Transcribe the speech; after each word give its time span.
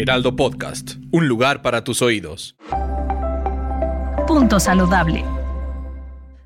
Heraldo 0.00 0.34
Podcast, 0.34 0.92
un 1.10 1.28
lugar 1.28 1.60
para 1.60 1.84
tus 1.84 2.00
oídos. 2.00 2.56
Punto 4.26 4.58
saludable. 4.58 5.26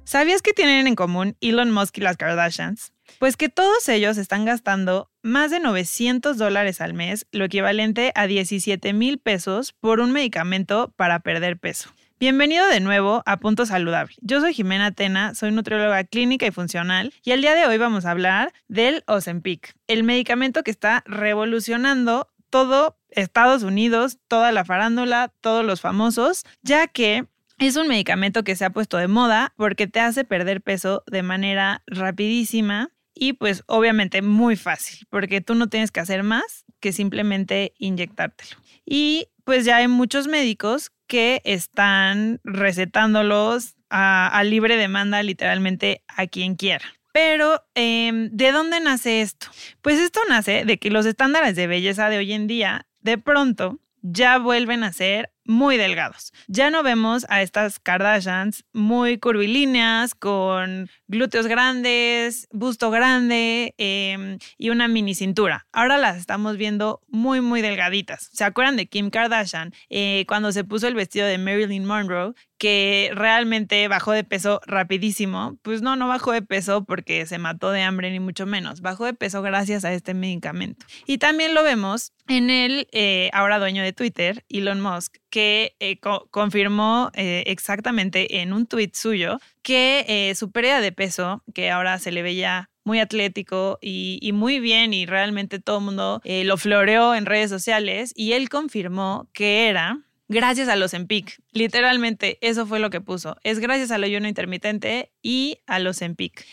¿Sabías 0.02 0.42
que 0.42 0.52
tienen 0.52 0.88
en 0.88 0.96
común 0.96 1.36
Elon 1.40 1.70
Musk 1.70 1.98
y 1.98 2.00
las 2.00 2.16
Kardashians? 2.16 2.92
Pues 3.20 3.36
que 3.36 3.48
todos 3.48 3.88
ellos 3.88 4.18
están 4.18 4.44
gastando 4.44 5.08
más 5.22 5.52
de 5.52 5.60
900 5.60 6.36
dólares 6.36 6.80
al 6.80 6.94
mes, 6.94 7.28
lo 7.30 7.44
equivalente 7.44 8.10
a 8.16 8.26
17 8.26 8.92
mil 8.92 9.18
pesos 9.18 9.72
por 9.78 10.00
un 10.00 10.10
medicamento 10.10 10.92
para 10.96 11.20
perder 11.20 11.56
peso. 11.56 11.90
Bienvenido 12.18 12.66
de 12.66 12.80
nuevo 12.80 13.22
a 13.24 13.36
Punto 13.36 13.66
Saludable. 13.66 14.16
Yo 14.20 14.40
soy 14.40 14.52
Jimena 14.52 14.90
Tena, 14.90 15.36
soy 15.36 15.52
nutrióloga 15.52 16.02
clínica 16.02 16.44
y 16.44 16.50
funcional 16.50 17.12
y 17.22 17.30
el 17.30 17.40
día 17.40 17.54
de 17.54 17.66
hoy 17.66 17.78
vamos 17.78 18.04
a 18.04 18.10
hablar 18.10 18.52
del 18.66 19.04
Ozempic, 19.06 19.76
el 19.86 20.02
medicamento 20.02 20.64
que 20.64 20.72
está 20.72 21.04
revolucionando 21.06 22.26
todo 22.54 22.96
Estados 23.14 23.62
Unidos, 23.62 24.18
toda 24.28 24.52
la 24.52 24.64
farándula, 24.64 25.32
todos 25.40 25.64
los 25.64 25.80
famosos, 25.80 26.44
ya 26.62 26.86
que 26.86 27.26
es 27.58 27.76
un 27.76 27.88
medicamento 27.88 28.44
que 28.44 28.56
se 28.56 28.64
ha 28.64 28.70
puesto 28.70 28.96
de 28.96 29.08
moda 29.08 29.52
porque 29.56 29.86
te 29.86 30.00
hace 30.00 30.24
perder 30.24 30.60
peso 30.60 31.04
de 31.06 31.22
manera 31.22 31.82
rapidísima 31.86 32.90
y 33.14 33.34
pues 33.34 33.62
obviamente 33.66 34.22
muy 34.22 34.56
fácil, 34.56 35.06
porque 35.08 35.40
tú 35.40 35.54
no 35.54 35.68
tienes 35.68 35.92
que 35.92 36.00
hacer 36.00 36.22
más 36.24 36.64
que 36.80 36.92
simplemente 36.92 37.72
inyectártelo. 37.78 38.56
Y 38.84 39.28
pues 39.44 39.64
ya 39.64 39.76
hay 39.76 39.88
muchos 39.88 40.26
médicos 40.26 40.90
que 41.06 41.40
están 41.44 42.40
recetándolos 42.44 43.76
a, 43.90 44.42
libre 44.44 44.76
demanda 44.76 45.22
literalmente 45.22 46.02
a 46.08 46.26
quien 46.26 46.56
quiera. 46.56 46.84
Pero, 47.12 47.64
em, 47.76 48.28
¿de 48.32 48.50
dónde 48.50 48.80
nace 48.80 49.20
esto? 49.20 49.46
Pues 49.82 50.00
esto 50.00 50.20
nace 50.28 50.64
de 50.64 50.78
que 50.78 50.90
los 50.90 51.06
estándares 51.06 51.54
de 51.54 51.68
belleza 51.68 52.08
de 52.08 52.18
hoy 52.18 52.32
en 52.32 52.48
día, 52.48 52.86
de 53.04 53.18
pronto, 53.18 53.78
ya 54.02 54.38
vuelven 54.38 54.82
a 54.82 54.92
ser 54.92 55.33
muy 55.44 55.76
delgados. 55.76 56.32
Ya 56.46 56.70
no 56.70 56.82
vemos 56.82 57.26
a 57.28 57.42
estas 57.42 57.78
Kardashians 57.78 58.64
muy 58.72 59.18
curvilíneas, 59.18 60.14
con 60.14 60.88
glúteos 61.08 61.46
grandes, 61.46 62.48
busto 62.52 62.90
grande 62.90 63.74
em, 63.78 64.38
y 64.58 64.70
una 64.70 64.88
mini 64.88 65.14
cintura. 65.14 65.66
Ahora 65.72 65.98
las 65.98 66.16
estamos 66.16 66.56
viendo 66.56 67.00
muy, 67.08 67.40
muy 67.40 67.62
delgaditas. 67.62 68.30
¿Se 68.32 68.44
acuerdan 68.44 68.76
de 68.76 68.86
Kim 68.86 69.10
Kardashian 69.10 69.72
eh, 69.90 70.24
cuando 70.28 70.52
se 70.52 70.64
puso 70.64 70.88
el 70.88 70.94
vestido 70.94 71.26
de 71.26 71.38
Marilyn 71.38 71.84
Monroe? 71.84 72.34
que 72.64 73.10
realmente 73.14 73.86
bajó 73.88 74.12
de 74.12 74.24
peso 74.24 74.60
rapidísimo, 74.64 75.58
pues 75.60 75.82
no, 75.82 75.96
no 75.96 76.08
bajó 76.08 76.32
de 76.32 76.40
peso 76.40 76.84
porque 76.84 77.26
se 77.26 77.36
mató 77.36 77.70
de 77.72 77.82
hambre 77.82 78.10
ni 78.10 78.20
mucho 78.20 78.46
menos, 78.46 78.80
bajó 78.80 79.04
de 79.04 79.12
peso 79.12 79.42
gracias 79.42 79.84
a 79.84 79.92
este 79.92 80.14
medicamento. 80.14 80.86
Y 81.06 81.18
también 81.18 81.52
lo 81.52 81.62
vemos 81.62 82.12
en 82.26 82.48
el 82.48 82.88
eh, 82.92 83.28
ahora 83.34 83.58
dueño 83.58 83.82
de 83.82 83.92
Twitter, 83.92 84.44
Elon 84.48 84.80
Musk, 84.80 85.16
que 85.34 85.74
eh, 85.80 85.98
confirmó 86.30 87.10
eh, 87.12 87.42
exactamente 87.48 88.40
en 88.40 88.52
un 88.52 88.68
tuit 88.68 88.94
suyo 88.94 89.40
que 89.62 90.04
eh, 90.06 90.36
su 90.36 90.52
pérdida 90.52 90.80
de 90.80 90.92
peso, 90.92 91.42
que 91.52 91.72
ahora 91.72 91.98
se 91.98 92.12
le 92.12 92.22
veía 92.22 92.70
muy 92.84 93.00
atlético 93.00 93.80
y, 93.82 94.30
muy 94.32 94.60
bien 94.60 94.94
y 94.94 95.06
realmente 95.06 95.58
todo 95.58 95.78
el 95.78 95.84
mundo 95.86 96.22
lo 96.24 96.56
floreó 96.56 97.16
en 97.16 97.26
redes 97.26 97.50
sociales 97.50 98.12
y 98.14 98.34
él 98.34 98.48
confirmó 98.48 99.28
que 99.32 99.66
era 99.66 100.02
gracias 100.28 100.68
a 100.68 100.76
los 100.76 100.94
EMPIC. 100.94 101.40
Literalmente, 101.50 102.38
eso 102.40 102.64
fue 102.64 102.78
lo 102.78 102.90
que 102.90 103.00
puso. 103.00 103.36
Es 103.42 103.58
gracias 103.58 103.90
al 103.90 104.04
ayuno 104.04 104.28
intermitente 104.28 105.10
y 105.20 105.58
a 105.66 105.80
los 105.80 106.00
EMPIC. 106.00 106.46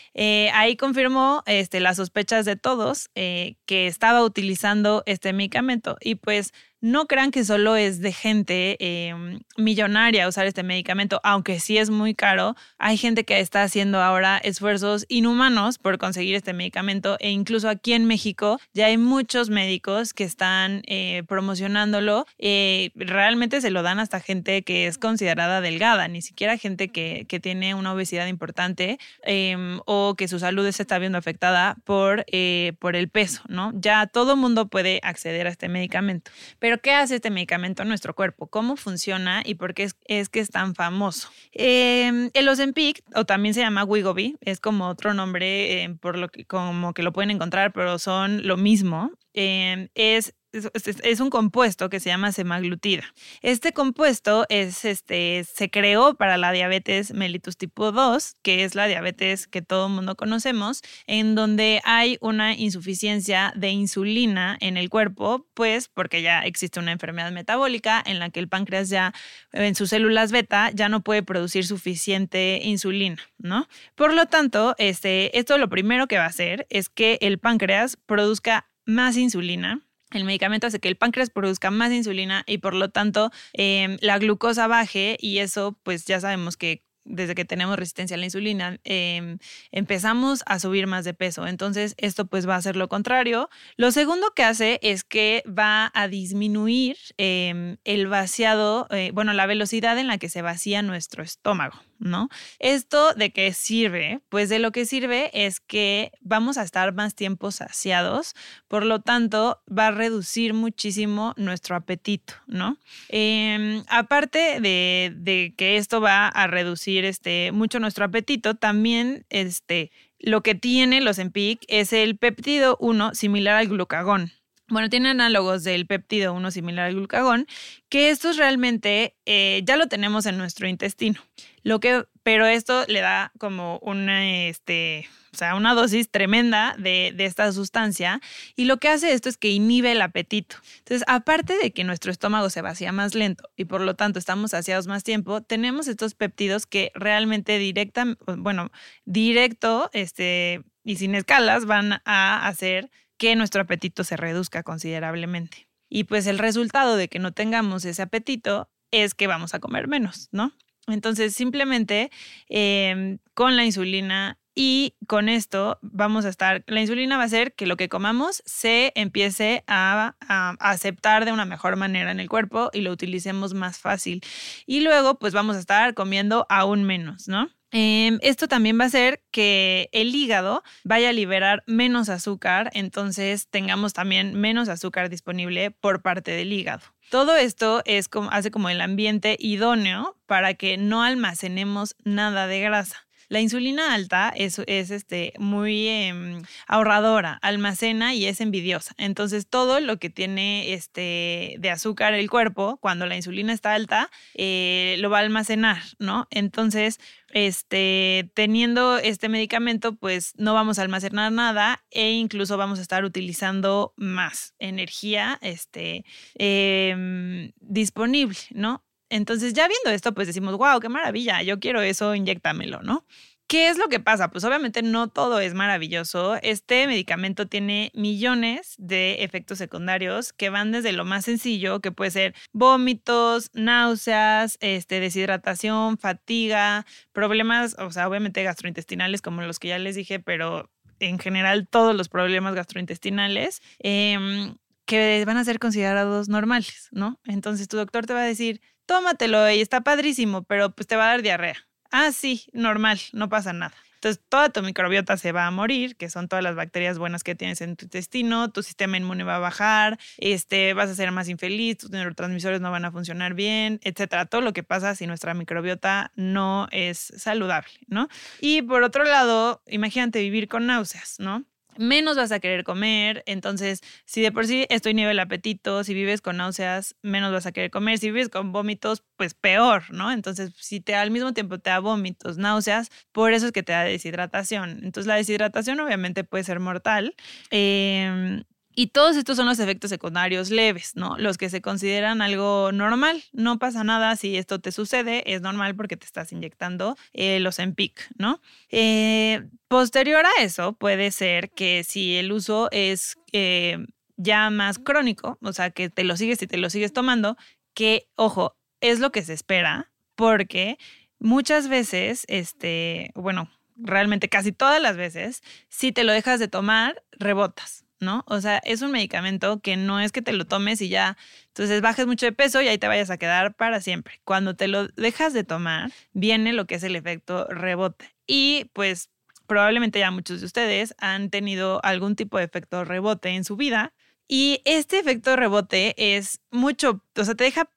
ahí 0.54 0.76
confirmó 0.76 1.44
este, 1.46 1.78
las 1.78 1.98
sospechas 1.98 2.46
de 2.46 2.56
todos 2.56 3.10
que 3.14 3.86
estaba 3.86 4.24
utilizando 4.24 5.04
este 5.06 5.32
medicamento. 5.32 5.98
Y 6.00 6.16
pues 6.16 6.52
no 6.82 7.06
crean 7.06 7.30
que 7.30 7.44
solo 7.44 7.76
es 7.76 8.00
de 8.00 8.12
gente 8.12 8.76
em, 8.80 9.38
millonaria 9.56 10.26
usar 10.28 10.46
este 10.46 10.64
medicamento, 10.64 11.20
aunque 11.22 11.60
sí 11.60 11.78
es 11.78 11.90
muy 11.90 12.12
caro. 12.14 12.56
Hay 12.76 12.96
gente 12.96 13.24
que 13.24 13.38
está 13.38 13.62
haciendo 13.62 14.02
ahora 14.02 14.38
esfuerzos 14.38 15.06
inhumanos 15.08 15.78
por 15.78 15.96
conseguir 15.98 16.34
este 16.34 16.52
medicamento 16.52 17.16
e 17.20 17.30
incluso 17.30 17.68
aquí 17.68 17.92
en 17.92 18.06
México 18.06 18.60
ya 18.74 18.86
hay 18.86 18.98
muchos 18.98 19.48
médicos 19.48 20.12
que 20.12 20.24
están 20.24 20.82
eh, 20.86 21.22
promocionándolo. 21.28 22.26
Eh, 22.38 22.90
realmente 22.96 23.60
se 23.60 23.70
lo 23.70 23.82
dan 23.82 24.00
hasta 24.00 24.18
gente 24.18 24.62
que 24.62 24.88
es 24.88 24.98
considerada 24.98 25.60
delgada, 25.60 26.08
ni 26.08 26.20
siquiera 26.20 26.58
gente 26.58 26.88
que, 26.88 27.26
tiene 27.42 27.74
una 27.74 27.92
obesidad 27.94 28.26
importante 28.26 28.98
em, 29.24 29.80
o 29.86 30.14
que 30.16 30.28
su 30.28 30.38
salud 30.38 30.70
se 30.70 30.82
está 30.82 30.98
viendo 30.98 31.16
afectada 31.16 31.76
por, 31.84 32.24
eh, 32.30 32.74
por 32.78 32.94
el 32.94 33.08
peso, 33.08 33.42
¿no? 33.48 33.72
Ya 33.74 34.06
todo 34.06 34.36
mundo 34.36 34.68
puede 34.68 35.00
acceder 35.02 35.46
a 35.46 35.50
este 35.50 35.68
medicamento. 35.68 36.30
Pero 36.58 36.71
pero 36.72 36.80
¿qué 36.80 36.94
hace 36.94 37.16
este 37.16 37.28
medicamento 37.28 37.82
en 37.82 37.88
nuestro 37.88 38.14
cuerpo? 38.14 38.46
¿Cómo 38.46 38.76
funciona 38.76 39.42
y 39.44 39.56
por 39.56 39.74
qué 39.74 39.90
es, 40.06 40.28
que 40.30 40.40
es 40.40 40.48
tan 40.48 40.74
famoso? 40.74 41.28
Eh, 41.52 42.30
el 42.32 42.48
Ozempic, 42.48 43.04
o 43.14 43.26
también 43.26 43.52
se 43.52 43.60
llama 43.60 43.84
Wigobi, 43.84 44.38
es 44.40 44.58
como 44.58 44.88
otro 44.88 45.12
nombre 45.12 45.82
eh, 45.82 45.94
por 46.00 46.16
lo 46.16 46.30
que 46.30 46.46
como 46.46 46.94
que 46.94 47.02
lo 47.02 47.12
pueden 47.12 47.30
encontrar, 47.30 47.74
pero 47.74 47.98
son 47.98 48.46
lo 48.46 48.56
mismo. 48.56 49.10
Eh, 49.34 49.90
es 49.94 50.34
es, 50.52 51.20
un 51.20 51.30
compuesto 51.30 51.88
que 51.88 52.00
se 52.00 52.10
llama 52.10 52.32
semaglutida. 52.32 53.04
Este 53.40 53.72
compuesto 53.72 54.46
es, 54.48 54.84
este, 54.84 55.44
se 55.44 55.70
creó 55.70 56.14
para 56.14 56.36
la 56.36 56.52
diabetes 56.52 57.14
mellitus 57.14 57.56
tipo 57.56 57.92
2, 57.92 58.36
que 58.42 58.64
es 58.64 58.74
la 58.74 58.86
diabetes 58.86 59.46
que 59.46 59.62
todo 59.62 59.86
el 59.86 59.92
mundo 59.92 60.16
conocemos, 60.16 60.82
en 61.06 61.34
donde 61.34 61.80
hay 61.84 62.18
una 62.20 62.54
insuficiencia 62.54 63.52
de 63.56 63.70
insulina 63.70 64.56
en 64.60 64.76
el 64.76 64.90
cuerpo, 64.90 65.46
pues 65.54 65.88
porque 65.88 66.22
ya 66.22 66.40
existe 66.40 66.80
una 66.80 66.92
enfermedad 66.92 67.32
metabólica 67.32 68.02
en 68.04 68.18
la 68.18 68.30
que 68.30 68.40
el 68.40 68.48
páncreas 68.48 68.88
ya, 68.88 69.14
en 69.52 69.74
sus 69.74 69.90
células 69.90 70.32
beta, 70.32 70.70
ya 70.72 70.88
no 70.88 71.00
puede 71.00 71.22
producir 71.22 71.66
suficiente 71.66 72.60
insulina, 72.62 73.22
¿no? 73.38 73.68
Por 73.94 74.12
lo 74.12 74.26
tanto, 74.26 74.74
este, 74.78 75.38
esto 75.38 75.56
lo 75.58 75.68
primero 75.68 76.06
que 76.06 76.18
va 76.18 76.24
a 76.24 76.28
hacer 76.28 76.66
es 76.70 76.88
que 76.88 77.18
el 77.20 77.38
páncreas 77.38 77.96
produzca 77.96 78.68
más 78.84 79.16
insulina, 79.16 79.80
el 80.18 80.24
medicamento 80.24 80.66
hace 80.66 80.80
que 80.80 80.88
el 80.88 80.96
páncreas 80.96 81.30
produzca 81.30 81.70
más 81.70 81.92
insulina 81.92 82.44
y 82.46 82.58
por 82.58 82.74
lo 82.74 82.90
tanto 82.90 83.30
em, 83.52 83.96
la 84.00 84.18
glucosa 84.18 84.66
baje 84.66 85.16
y 85.20 85.38
eso 85.38 85.78
pues 85.82 86.04
ya 86.04 86.20
sabemos 86.20 86.56
que 86.56 86.82
desde 87.04 87.34
que 87.34 87.44
tenemos 87.44 87.76
resistencia 87.76 88.14
a 88.14 88.18
la 88.18 88.26
insulina, 88.26 88.78
em, 88.84 89.38
empezamos 89.70 90.42
a 90.46 90.58
subir 90.58 90.86
más 90.86 91.04
de 91.04 91.14
peso. 91.14 91.46
Entonces, 91.46 91.94
esto 91.98 92.26
pues 92.26 92.48
va 92.48 92.56
a 92.56 92.62
ser 92.62 92.76
lo 92.76 92.88
contrario. 92.88 93.48
Lo 93.76 93.90
segundo 93.90 94.32
que 94.34 94.44
hace 94.44 94.78
es 94.82 95.04
que 95.04 95.42
va 95.46 95.90
a 95.94 96.08
disminuir 96.08 96.96
em, 97.18 97.76
el 97.84 98.06
vaciado, 98.06 98.86
eh, 98.90 99.10
bueno, 99.12 99.32
la 99.32 99.46
velocidad 99.46 99.98
en 99.98 100.06
la 100.06 100.18
que 100.18 100.28
se 100.28 100.42
vacía 100.42 100.82
nuestro 100.82 101.22
estómago. 101.22 101.80
¿No? 102.02 102.28
Esto 102.58 103.14
de 103.14 103.32
qué 103.32 103.52
sirve? 103.52 104.20
Pues 104.28 104.48
de 104.48 104.58
lo 104.58 104.72
que 104.72 104.84
sirve 104.84 105.30
es 105.32 105.60
que 105.60 106.12
vamos 106.20 106.58
a 106.58 106.62
estar 106.62 106.92
más 106.94 107.14
tiempo 107.14 107.50
saciados, 107.50 108.34
por 108.68 108.84
lo 108.84 109.00
tanto 109.00 109.62
va 109.66 109.88
a 109.88 109.90
reducir 109.90 110.54
muchísimo 110.54 111.34
nuestro 111.36 111.76
apetito, 111.76 112.34
¿no? 112.46 112.78
Em, 113.08 113.84
aparte 113.88 114.60
de, 114.60 115.54
que 115.56 115.76
esto 115.76 116.00
va 116.00 116.28
a 116.28 116.46
reducir 116.46 117.04
este, 117.04 117.52
mucho 117.52 117.78
nuestro 117.80 118.04
apetito, 118.04 118.54
también 118.54 119.24
este, 119.30 119.90
lo 120.18 120.42
que 120.42 120.54
tiene 120.54 121.00
los 121.00 121.18
EMPIC 121.18 121.64
es 121.68 121.92
el 121.92 122.16
péptido 122.16 122.76
1 122.80 123.14
similar 123.14 123.56
al 123.56 123.68
glucagón. 123.68 124.32
Bueno, 124.68 124.88
tiene 124.88 125.10
análogos 125.10 125.64
del 125.64 125.86
péptido 125.86 126.32
1 126.32 126.50
similar 126.50 126.86
al 126.86 126.94
glucagón, 126.94 127.46
que 127.88 128.10
estos 128.10 128.36
realmente 128.36 129.16
eh, 129.26 129.60
ya 129.64 129.76
lo 129.76 129.86
tenemos 129.88 130.24
en 130.24 130.38
nuestro 130.38 130.66
intestino. 130.66 131.20
Lo 131.62 131.78
que, 131.78 132.04
pero 132.22 132.46
esto 132.46 132.84
le 132.88 133.00
da 133.00 133.32
como 133.38 133.78
una, 133.82 134.46
este, 134.46 135.08
o 135.32 135.36
sea, 135.36 135.56
una 135.56 135.74
dosis 135.74 136.10
tremenda 136.10 136.74
de, 136.78 137.12
de, 137.14 137.26
esta 137.26 137.52
sustancia 137.52 138.20
y 138.56 138.64
lo 138.64 138.78
que 138.78 138.88
hace 138.88 139.12
esto 139.12 139.28
es 139.28 139.36
que 139.36 139.50
inhibe 139.50 139.92
el 139.92 140.00
apetito. 140.00 140.56
Entonces, 140.78 141.04
aparte 141.06 141.56
de 141.58 141.72
que 141.72 141.84
nuestro 141.84 142.10
estómago 142.10 142.48
se 142.50 142.62
vacía 142.62 142.92
más 142.92 143.14
lento 143.14 143.50
y 143.56 143.66
por 143.66 143.80
lo 143.80 143.94
tanto 143.94 144.18
estamos 144.18 144.52
saciados 144.52 144.86
más 144.86 145.04
tiempo, 145.04 145.42
tenemos 145.42 145.86
estos 145.86 146.14
péptidos 146.14 146.66
que 146.66 146.92
realmente 146.94 147.58
directa, 147.58 148.16
bueno, 148.26 148.70
directo, 149.04 149.90
este, 149.92 150.62
y 150.84 150.96
sin 150.96 151.14
escalas 151.14 151.64
van 151.66 152.00
a 152.04 152.46
hacer 152.46 152.90
que 153.22 153.36
nuestro 153.36 153.62
apetito 153.62 154.02
se 154.02 154.16
reduzca 154.16 154.64
considerablemente. 154.64 155.68
Y 155.88 156.04
pues 156.04 156.26
el 156.26 156.40
resultado 156.40 156.96
de 156.96 157.06
que 157.06 157.20
no 157.20 157.30
tengamos 157.30 157.84
ese 157.84 158.02
apetito 158.02 158.68
es 158.90 159.14
que 159.14 159.28
vamos 159.28 159.54
a 159.54 159.60
comer 159.60 159.86
menos, 159.86 160.28
¿no? 160.32 160.50
Entonces, 160.88 161.32
simplemente 161.32 162.10
em, 162.48 163.18
con 163.34 163.54
la 163.54 163.64
insulina 163.64 164.40
y 164.56 164.96
con 165.06 165.28
esto 165.28 165.78
vamos 165.82 166.24
a 166.24 166.30
estar, 166.30 166.64
la 166.66 166.80
insulina 166.80 167.16
va 167.16 167.22
a 167.22 167.26
hacer 167.26 167.54
que 167.54 167.68
lo 167.68 167.76
que 167.76 167.88
comamos 167.88 168.42
se 168.44 168.90
empiece 168.96 169.62
a, 169.68 170.16
aceptar 170.58 171.24
de 171.24 171.30
una 171.30 171.44
mejor 171.44 171.76
manera 171.76 172.10
en 172.10 172.18
el 172.18 172.28
cuerpo 172.28 172.70
y 172.72 172.80
lo 172.80 172.90
utilicemos 172.90 173.54
más 173.54 173.78
fácil. 173.78 174.20
Y 174.66 174.80
luego 174.80 175.20
pues 175.20 175.32
vamos 175.32 175.54
a 175.54 175.60
estar 175.60 175.94
comiendo 175.94 176.44
aún 176.48 176.82
menos, 176.82 177.28
¿no? 177.28 177.50
Em, 177.74 178.18
esto 178.20 178.48
también 178.48 178.78
va 178.78 178.84
a 178.84 178.88
hacer 178.88 179.22
que 179.30 179.88
el 179.92 180.14
hígado 180.14 180.62
vaya 180.84 181.08
a 181.08 181.12
liberar 181.12 181.64
menos 181.66 182.10
azúcar, 182.10 182.70
entonces 182.74 183.48
tengamos 183.48 183.94
también 183.94 184.34
menos 184.34 184.68
azúcar 184.68 185.08
disponible 185.08 185.70
por 185.70 186.02
parte 186.02 186.32
del 186.32 186.52
hígado. 186.52 186.82
Todo 187.10 187.34
esto 187.34 187.82
es 187.86 188.08
como, 188.08 188.30
hace 188.30 188.50
como 188.50 188.68
el 188.68 188.80
ambiente 188.82 189.36
idóneo 189.40 190.18
para 190.26 190.52
que 190.52 190.76
no 190.76 191.02
almacenemos 191.02 191.96
nada 192.04 192.46
de 192.46 192.60
grasa. 192.60 193.06
La 193.32 193.40
insulina 193.40 193.94
alta 193.94 194.30
es, 194.36 194.60
es 194.66 194.90
este, 194.90 195.32
muy 195.38 195.88
em, 195.88 196.42
ahorradora, 196.66 197.38
almacena 197.40 198.12
y 198.12 198.26
es 198.26 198.42
envidiosa. 198.42 198.92
Entonces, 198.98 199.48
todo 199.48 199.80
lo 199.80 199.98
que 199.98 200.10
tiene 200.10 200.74
este, 200.74 201.56
de 201.58 201.70
azúcar 201.70 202.12
el 202.12 202.28
cuerpo, 202.28 202.76
cuando 202.82 203.06
la 203.06 203.16
insulina 203.16 203.54
está 203.54 203.72
alta, 203.72 204.10
eh, 204.34 204.96
lo 204.98 205.08
va 205.08 205.16
a 205.16 205.20
almacenar, 205.22 205.78
¿no? 205.98 206.28
Entonces, 206.30 207.00
este, 207.32 208.30
teniendo 208.34 208.98
este 208.98 209.30
medicamento, 209.30 209.96
pues 209.96 210.34
no 210.36 210.52
vamos 210.52 210.78
a 210.78 210.82
almacenar 210.82 211.32
nada 211.32 211.82
e 211.90 212.10
incluso 212.10 212.58
vamos 212.58 212.80
a 212.80 212.82
estar 212.82 213.02
utilizando 213.02 213.94
más 213.96 214.52
energía 214.58 215.38
este, 215.40 216.04
em, 216.34 217.52
disponible, 217.62 218.36
¿no? 218.50 218.84
Entonces, 219.12 219.52
ya 219.52 219.68
viendo 219.68 219.90
esto, 219.90 220.14
pues 220.14 220.26
decimos, 220.26 220.56
wow, 220.56 220.80
qué 220.80 220.88
maravilla, 220.88 221.42
yo 221.42 221.60
quiero 221.60 221.82
eso, 221.82 222.14
inyectamelo, 222.14 222.80
¿no? 222.82 223.04
¿Qué 223.46 223.68
es 223.68 223.76
lo 223.76 223.90
que 223.90 224.00
pasa? 224.00 224.30
Pues 224.30 224.42
obviamente 224.44 224.80
no 224.80 225.08
todo 225.08 225.38
es 225.38 225.52
maravilloso. 225.52 226.36
Este 226.42 226.86
medicamento 226.86 227.46
tiene 227.46 227.90
millones 227.92 228.74
de 228.78 229.22
efectos 229.22 229.58
secundarios 229.58 230.32
que 230.32 230.48
van 230.48 230.72
desde 230.72 230.92
lo 230.92 231.04
más 231.04 231.26
sencillo, 231.26 231.80
que 231.80 231.92
puede 231.92 232.10
ser 232.10 232.34
vómitos, 232.54 233.50
náuseas, 233.52 234.56
este, 234.62 235.00
deshidratación, 235.00 235.98
fatiga, 235.98 236.86
problemas, 237.12 237.76
o 237.78 237.90
sea, 237.90 238.08
obviamente 238.08 238.42
gastrointestinales 238.42 239.20
como 239.20 239.42
los 239.42 239.58
que 239.58 239.68
ya 239.68 239.78
les 239.78 239.94
dije, 239.94 240.20
pero 240.20 240.70
en 241.00 241.18
general 241.18 241.68
todos 241.68 241.94
los 241.94 242.08
problemas 242.08 242.54
gastrointestinales. 242.54 243.60
Em, 243.80 244.54
que 244.86 245.24
van 245.26 245.36
a 245.36 245.44
ser 245.44 245.58
considerados 245.58 246.28
normales, 246.28 246.88
¿no? 246.90 247.20
Entonces 247.24 247.68
tu 247.68 247.76
doctor 247.76 248.04
te 248.06 248.14
va 248.14 248.20
a 248.20 248.24
decir, 248.24 248.60
tómatelo 248.86 249.50
y 249.50 249.60
está 249.60 249.82
padrísimo, 249.82 250.42
pero 250.44 250.70
pues 250.70 250.86
te 250.86 250.96
va 250.96 251.04
a 251.04 251.08
dar 251.08 251.22
diarrea. 251.22 251.56
Ah, 251.90 252.12
sí, 252.12 252.46
normal, 252.52 253.00
no 253.12 253.28
pasa 253.28 253.52
nada. 253.52 253.74
Entonces, 254.02 254.20
toda 254.28 254.48
tu 254.48 254.62
microbiota 254.62 255.16
se 255.16 255.30
va 255.30 255.46
a 255.46 255.50
morir, 255.52 255.94
que 255.94 256.10
son 256.10 256.26
todas 256.26 256.42
las 256.42 256.56
bacterias 256.56 256.98
buenas 256.98 257.22
que 257.22 257.36
tienes 257.36 257.60
en 257.60 257.76
tu 257.76 257.84
intestino, 257.84 258.50
tu 258.50 258.64
sistema 258.64 258.96
inmune 258.96 259.22
va 259.22 259.36
a 259.36 259.38
bajar, 259.38 259.96
este, 260.18 260.74
vas 260.74 260.90
a 260.90 260.96
ser 260.96 261.12
más 261.12 261.28
infeliz, 261.28 261.78
tus 261.78 261.90
neurotransmisores 261.90 262.60
no 262.60 262.72
van 262.72 262.84
a 262.84 262.90
funcionar 262.90 263.34
bien, 263.34 263.78
etcétera. 263.84 264.26
Todo 264.26 264.40
lo 264.40 264.52
que 264.52 264.64
pasa 264.64 264.96
si 264.96 265.06
nuestra 265.06 265.34
microbiota 265.34 266.10
no 266.16 266.66
es 266.72 267.12
saludable, 267.16 267.78
¿no? 267.86 268.08
Y 268.40 268.62
por 268.62 268.82
otro 268.82 269.04
lado, 269.04 269.62
imagínate 269.68 270.20
vivir 270.20 270.48
con 270.48 270.66
náuseas, 270.66 271.20
¿no? 271.20 271.44
Menos 271.76 272.16
vas 272.16 272.32
a 272.32 272.40
querer 272.40 272.64
comer. 272.64 273.22
Entonces, 273.26 273.80
si 274.04 274.22
de 274.22 274.32
por 274.32 274.46
sí 274.46 274.66
estoy 274.70 274.94
nivel 274.94 275.18
apetito, 275.18 275.84
si 275.84 275.94
vives 275.94 276.20
con 276.20 276.36
náuseas, 276.36 276.96
menos 277.02 277.32
vas 277.32 277.46
a 277.46 277.52
querer 277.52 277.70
comer. 277.70 277.98
Si 277.98 278.10
vives 278.10 278.28
con 278.28 278.52
vómitos, 278.52 279.02
pues 279.16 279.34
peor, 279.34 279.84
¿no? 279.90 280.12
Entonces, 280.12 280.52
si 280.58 280.80
te 280.80 280.94
al 280.94 281.10
mismo 281.10 281.32
tiempo 281.32 281.58
te 281.58 281.70
da 281.70 281.80
vómitos, 281.80 282.38
náuseas, 282.38 282.90
por 283.12 283.32
eso 283.32 283.46
es 283.46 283.52
que 283.52 283.62
te 283.62 283.72
da 283.72 283.82
deshidratación. 283.84 284.80
Entonces, 284.82 285.06
la 285.06 285.16
deshidratación 285.16 285.80
obviamente 285.80 286.24
puede 286.24 286.44
ser 286.44 286.60
mortal. 286.60 287.14
Eh, 287.50 288.42
y 288.74 288.88
todos 288.88 289.16
estos 289.16 289.36
son 289.36 289.46
los 289.46 289.58
efectos 289.58 289.90
secundarios 289.90 290.50
leves, 290.50 290.96
¿no? 290.96 291.16
Los 291.18 291.38
que 291.38 291.50
se 291.50 291.60
consideran 291.60 292.22
algo 292.22 292.72
normal. 292.72 293.22
No 293.32 293.58
pasa 293.58 293.84
nada 293.84 294.16
si 294.16 294.36
esto 294.36 294.60
te 294.60 294.72
sucede, 294.72 295.34
es 295.34 295.42
normal 295.42 295.74
porque 295.74 295.96
te 295.96 296.06
estás 296.06 296.32
inyectando 296.32 296.96
eh, 297.12 297.40
los 297.40 297.58
EMPIC, 297.58 298.08
¿no? 298.16 298.40
Eh, 298.70 299.44
posterior 299.68 300.24
a 300.24 300.42
eso, 300.42 300.72
puede 300.74 301.10
ser 301.10 301.50
que 301.50 301.84
si 301.84 302.16
el 302.16 302.32
uso 302.32 302.68
es 302.70 303.16
eh, 303.32 303.78
ya 304.16 304.50
más 304.50 304.78
crónico, 304.78 305.38
o 305.42 305.52
sea, 305.52 305.70
que 305.70 305.90
te 305.90 306.04
lo 306.04 306.16
sigues 306.16 306.40
y 306.42 306.46
te 306.46 306.56
lo 306.56 306.70
sigues 306.70 306.92
tomando, 306.92 307.36
que, 307.74 308.08
ojo, 308.16 308.56
es 308.80 309.00
lo 309.00 309.12
que 309.12 309.22
se 309.22 309.32
espera, 309.32 309.90
porque 310.14 310.78
muchas 311.18 311.68
veces, 311.68 312.24
este, 312.28 313.10
bueno, 313.14 313.50
realmente 313.76 314.28
casi 314.28 314.52
todas 314.52 314.80
las 314.80 314.96
veces, 314.96 315.42
si 315.68 315.92
te 315.92 316.04
lo 316.04 316.12
dejas 316.12 316.40
de 316.40 316.48
tomar, 316.48 317.02
rebotas. 317.12 317.84
¿No? 318.02 318.24
O 318.26 318.40
sea, 318.40 318.58
es 318.58 318.82
un 318.82 318.90
medicamento 318.90 319.60
que 319.60 319.76
no 319.76 320.00
es 320.00 320.12
que 320.12 320.20
te 320.20 320.32
lo 320.32 320.44
tomes 320.44 320.82
y 320.82 320.88
ya, 320.88 321.16
entonces 321.48 321.80
bajes 321.80 322.06
mucho 322.06 322.26
de 322.26 322.32
peso 322.32 322.60
y 322.60 322.68
ahí 322.68 322.76
te 322.78 322.88
vayas 322.88 323.10
a 323.10 323.16
quedar 323.16 323.54
para 323.54 323.80
siempre. 323.80 324.20
Cuando 324.24 324.54
te 324.56 324.68
lo 324.68 324.88
dejas 324.88 325.32
de 325.32 325.44
tomar, 325.44 325.90
viene 326.12 326.52
lo 326.52 326.66
que 326.66 326.74
es 326.74 326.82
el 326.82 326.96
efecto 326.96 327.46
rebote. 327.46 328.14
Y 328.26 328.70
pues 328.74 329.10
probablemente 329.46 329.98
ya 329.98 330.10
muchos 330.10 330.40
de 330.40 330.46
ustedes 330.46 330.94
han 330.98 331.30
tenido 331.30 331.80
algún 331.84 332.16
tipo 332.16 332.38
de 332.38 332.44
efecto 332.44 332.84
rebote 332.84 333.30
en 333.30 333.44
su 333.44 333.56
vida. 333.56 333.92
Y 334.28 334.62
este 334.64 334.98
efecto 334.98 335.36
rebote 335.36 335.94
es 336.16 336.40
mucho, 336.50 337.04
o 337.16 337.24
sea, 337.24 337.34
te 337.34 337.44
deja, 337.44 337.70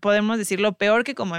podemos 0.00 0.38
decirlo, 0.38 0.74
peor 0.74 1.02
que 1.04 1.14
como 1.14 1.34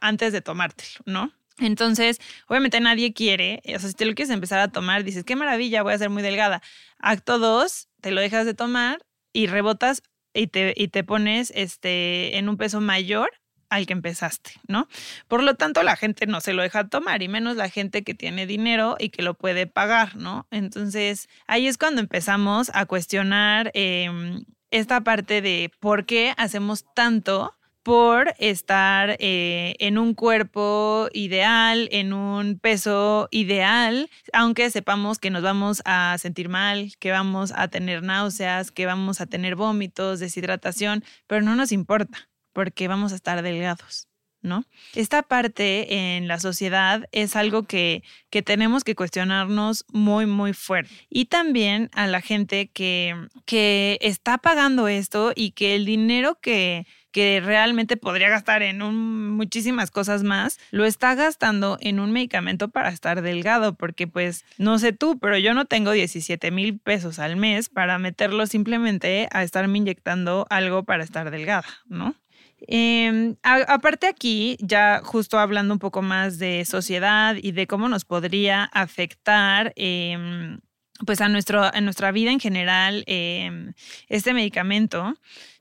antes 0.00 0.32
de 0.32 0.40
tomártelo, 0.40 1.00
¿no? 1.06 1.32
Entonces, 1.58 2.18
obviamente 2.46 2.80
nadie 2.80 3.12
quiere, 3.12 3.62
o 3.66 3.78
sea, 3.78 3.88
si 3.88 3.94
te 3.94 4.04
lo 4.06 4.14
quieres 4.14 4.32
empezar 4.32 4.60
a 4.60 4.68
tomar, 4.68 5.04
dices, 5.04 5.24
qué 5.24 5.36
maravilla, 5.36 5.82
voy 5.82 5.92
a 5.92 5.98
ser 5.98 6.10
muy 6.10 6.22
delgada. 6.22 6.62
Acto 6.98 7.38
2, 7.38 7.88
te 8.00 8.10
lo 8.10 8.20
dejas 8.20 8.46
de 8.46 8.54
tomar 8.54 9.04
y 9.32 9.46
rebotas 9.46 10.02
y 10.34 10.46
te, 10.46 10.74
y 10.76 10.88
te 10.88 11.04
pones 11.04 11.52
este, 11.54 12.38
en 12.38 12.48
un 12.48 12.56
peso 12.56 12.80
mayor 12.80 13.30
al 13.70 13.86
que 13.86 13.92
empezaste, 13.92 14.52
¿no? 14.66 14.88
Por 15.26 15.42
lo 15.42 15.54
tanto, 15.54 15.82
la 15.82 15.96
gente 15.96 16.26
no 16.26 16.40
se 16.40 16.52
lo 16.52 16.62
deja 16.62 16.88
tomar, 16.88 17.22
y 17.22 17.28
menos 17.28 17.56
la 17.56 17.68
gente 17.68 18.02
que 18.02 18.14
tiene 18.14 18.46
dinero 18.46 18.96
y 18.98 19.10
que 19.10 19.22
lo 19.22 19.34
puede 19.34 19.66
pagar, 19.66 20.16
¿no? 20.16 20.46
Entonces, 20.50 21.28
ahí 21.46 21.66
es 21.66 21.76
cuando 21.76 22.00
empezamos 22.00 22.70
a 22.72 22.86
cuestionar 22.86 23.70
em, 23.74 24.44
esta 24.70 25.02
parte 25.02 25.42
de 25.42 25.70
por 25.80 26.06
qué 26.06 26.34
hacemos 26.36 26.84
tanto 26.94 27.54
por 27.82 28.34
estar 28.38 29.16
eh, 29.18 29.74
en 29.78 29.98
un 29.98 30.14
cuerpo 30.14 31.08
ideal, 31.12 31.88
en 31.92 32.12
un 32.12 32.58
peso 32.58 33.28
ideal, 33.30 34.10
aunque 34.32 34.70
sepamos 34.70 35.18
que 35.18 35.30
nos 35.30 35.42
vamos 35.42 35.82
a 35.84 36.16
sentir 36.18 36.48
mal, 36.48 36.92
que 36.98 37.10
vamos 37.10 37.52
a 37.54 37.68
tener 37.68 38.02
náuseas, 38.02 38.70
que 38.70 38.86
vamos 38.86 39.20
a 39.20 39.26
tener 39.26 39.56
vómitos, 39.56 40.20
deshidratación, 40.20 41.04
pero 41.26 41.42
no 41.42 41.56
nos 41.56 41.72
importa 41.72 42.28
porque 42.52 42.88
vamos 42.88 43.12
a 43.12 43.14
estar 43.14 43.42
delgados. 43.42 44.08
¿No? 44.40 44.64
Esta 44.94 45.22
parte 45.24 46.16
en 46.16 46.28
la 46.28 46.38
sociedad 46.38 47.08
es 47.10 47.34
algo 47.34 47.64
que, 47.64 48.04
que, 48.30 48.40
tenemos 48.40 48.84
que 48.84 48.94
cuestionarnos 48.94 49.84
muy, 49.92 50.26
muy 50.26 50.52
fuerte. 50.52 50.94
Y 51.10 51.24
también 51.24 51.90
a 51.92 52.06
la 52.06 52.20
gente 52.20 52.68
que, 52.68 53.16
que 53.46 53.98
está 54.00 54.38
pagando 54.38 54.86
esto 54.86 55.32
y 55.34 55.50
que 55.52 55.74
el 55.74 55.84
dinero 55.84 56.38
que, 56.40 56.86
que 57.18 57.40
realmente 57.40 57.96
podría 57.96 58.28
gastar 58.28 58.62
en 58.62 58.78
muchísimas 58.78 59.90
cosas 59.90 60.22
más, 60.22 60.60
lo 60.70 60.84
está 60.84 61.16
gastando 61.16 61.76
en 61.80 61.98
un 61.98 62.12
medicamento 62.12 62.68
para 62.68 62.90
estar 62.90 63.22
delgado, 63.22 63.74
porque 63.74 64.06
pues 64.06 64.44
no 64.56 64.78
sé 64.78 64.92
tú, 64.92 65.18
pero 65.18 65.36
yo 65.36 65.52
no 65.52 65.64
tengo 65.64 65.90
17 65.90 66.52
mil 66.52 66.78
pesos 66.78 67.18
al 67.18 67.34
mes 67.34 67.70
para 67.70 67.98
meterlo 67.98 68.46
simplemente 68.46 69.28
a 69.32 69.42
estarme 69.42 69.78
inyectando 69.78 70.46
algo 70.48 70.84
para 70.84 71.02
estar 71.02 71.32
delgada, 71.32 71.66
¿no? 71.88 72.14
Em, 72.60 73.34
aparte 73.42 74.06
aquí, 74.06 74.56
ya 74.60 75.00
justo 75.02 75.40
hablando 75.40 75.74
un 75.74 75.80
poco 75.80 76.02
más 76.02 76.38
de 76.38 76.64
sociedad 76.66 77.34
y 77.42 77.50
de 77.50 77.66
cómo 77.66 77.88
nos 77.88 78.04
podría 78.04 78.62
afectar 78.62 79.72
em, 79.74 80.60
pues 81.04 81.20
a, 81.20 81.28
nuestro, 81.28 81.64
a 81.64 81.80
nuestra 81.80 82.12
vida 82.12 82.30
en 82.30 82.38
general 82.38 83.02
em, 83.08 83.72
este 84.08 84.34
medicamento, 84.34 85.14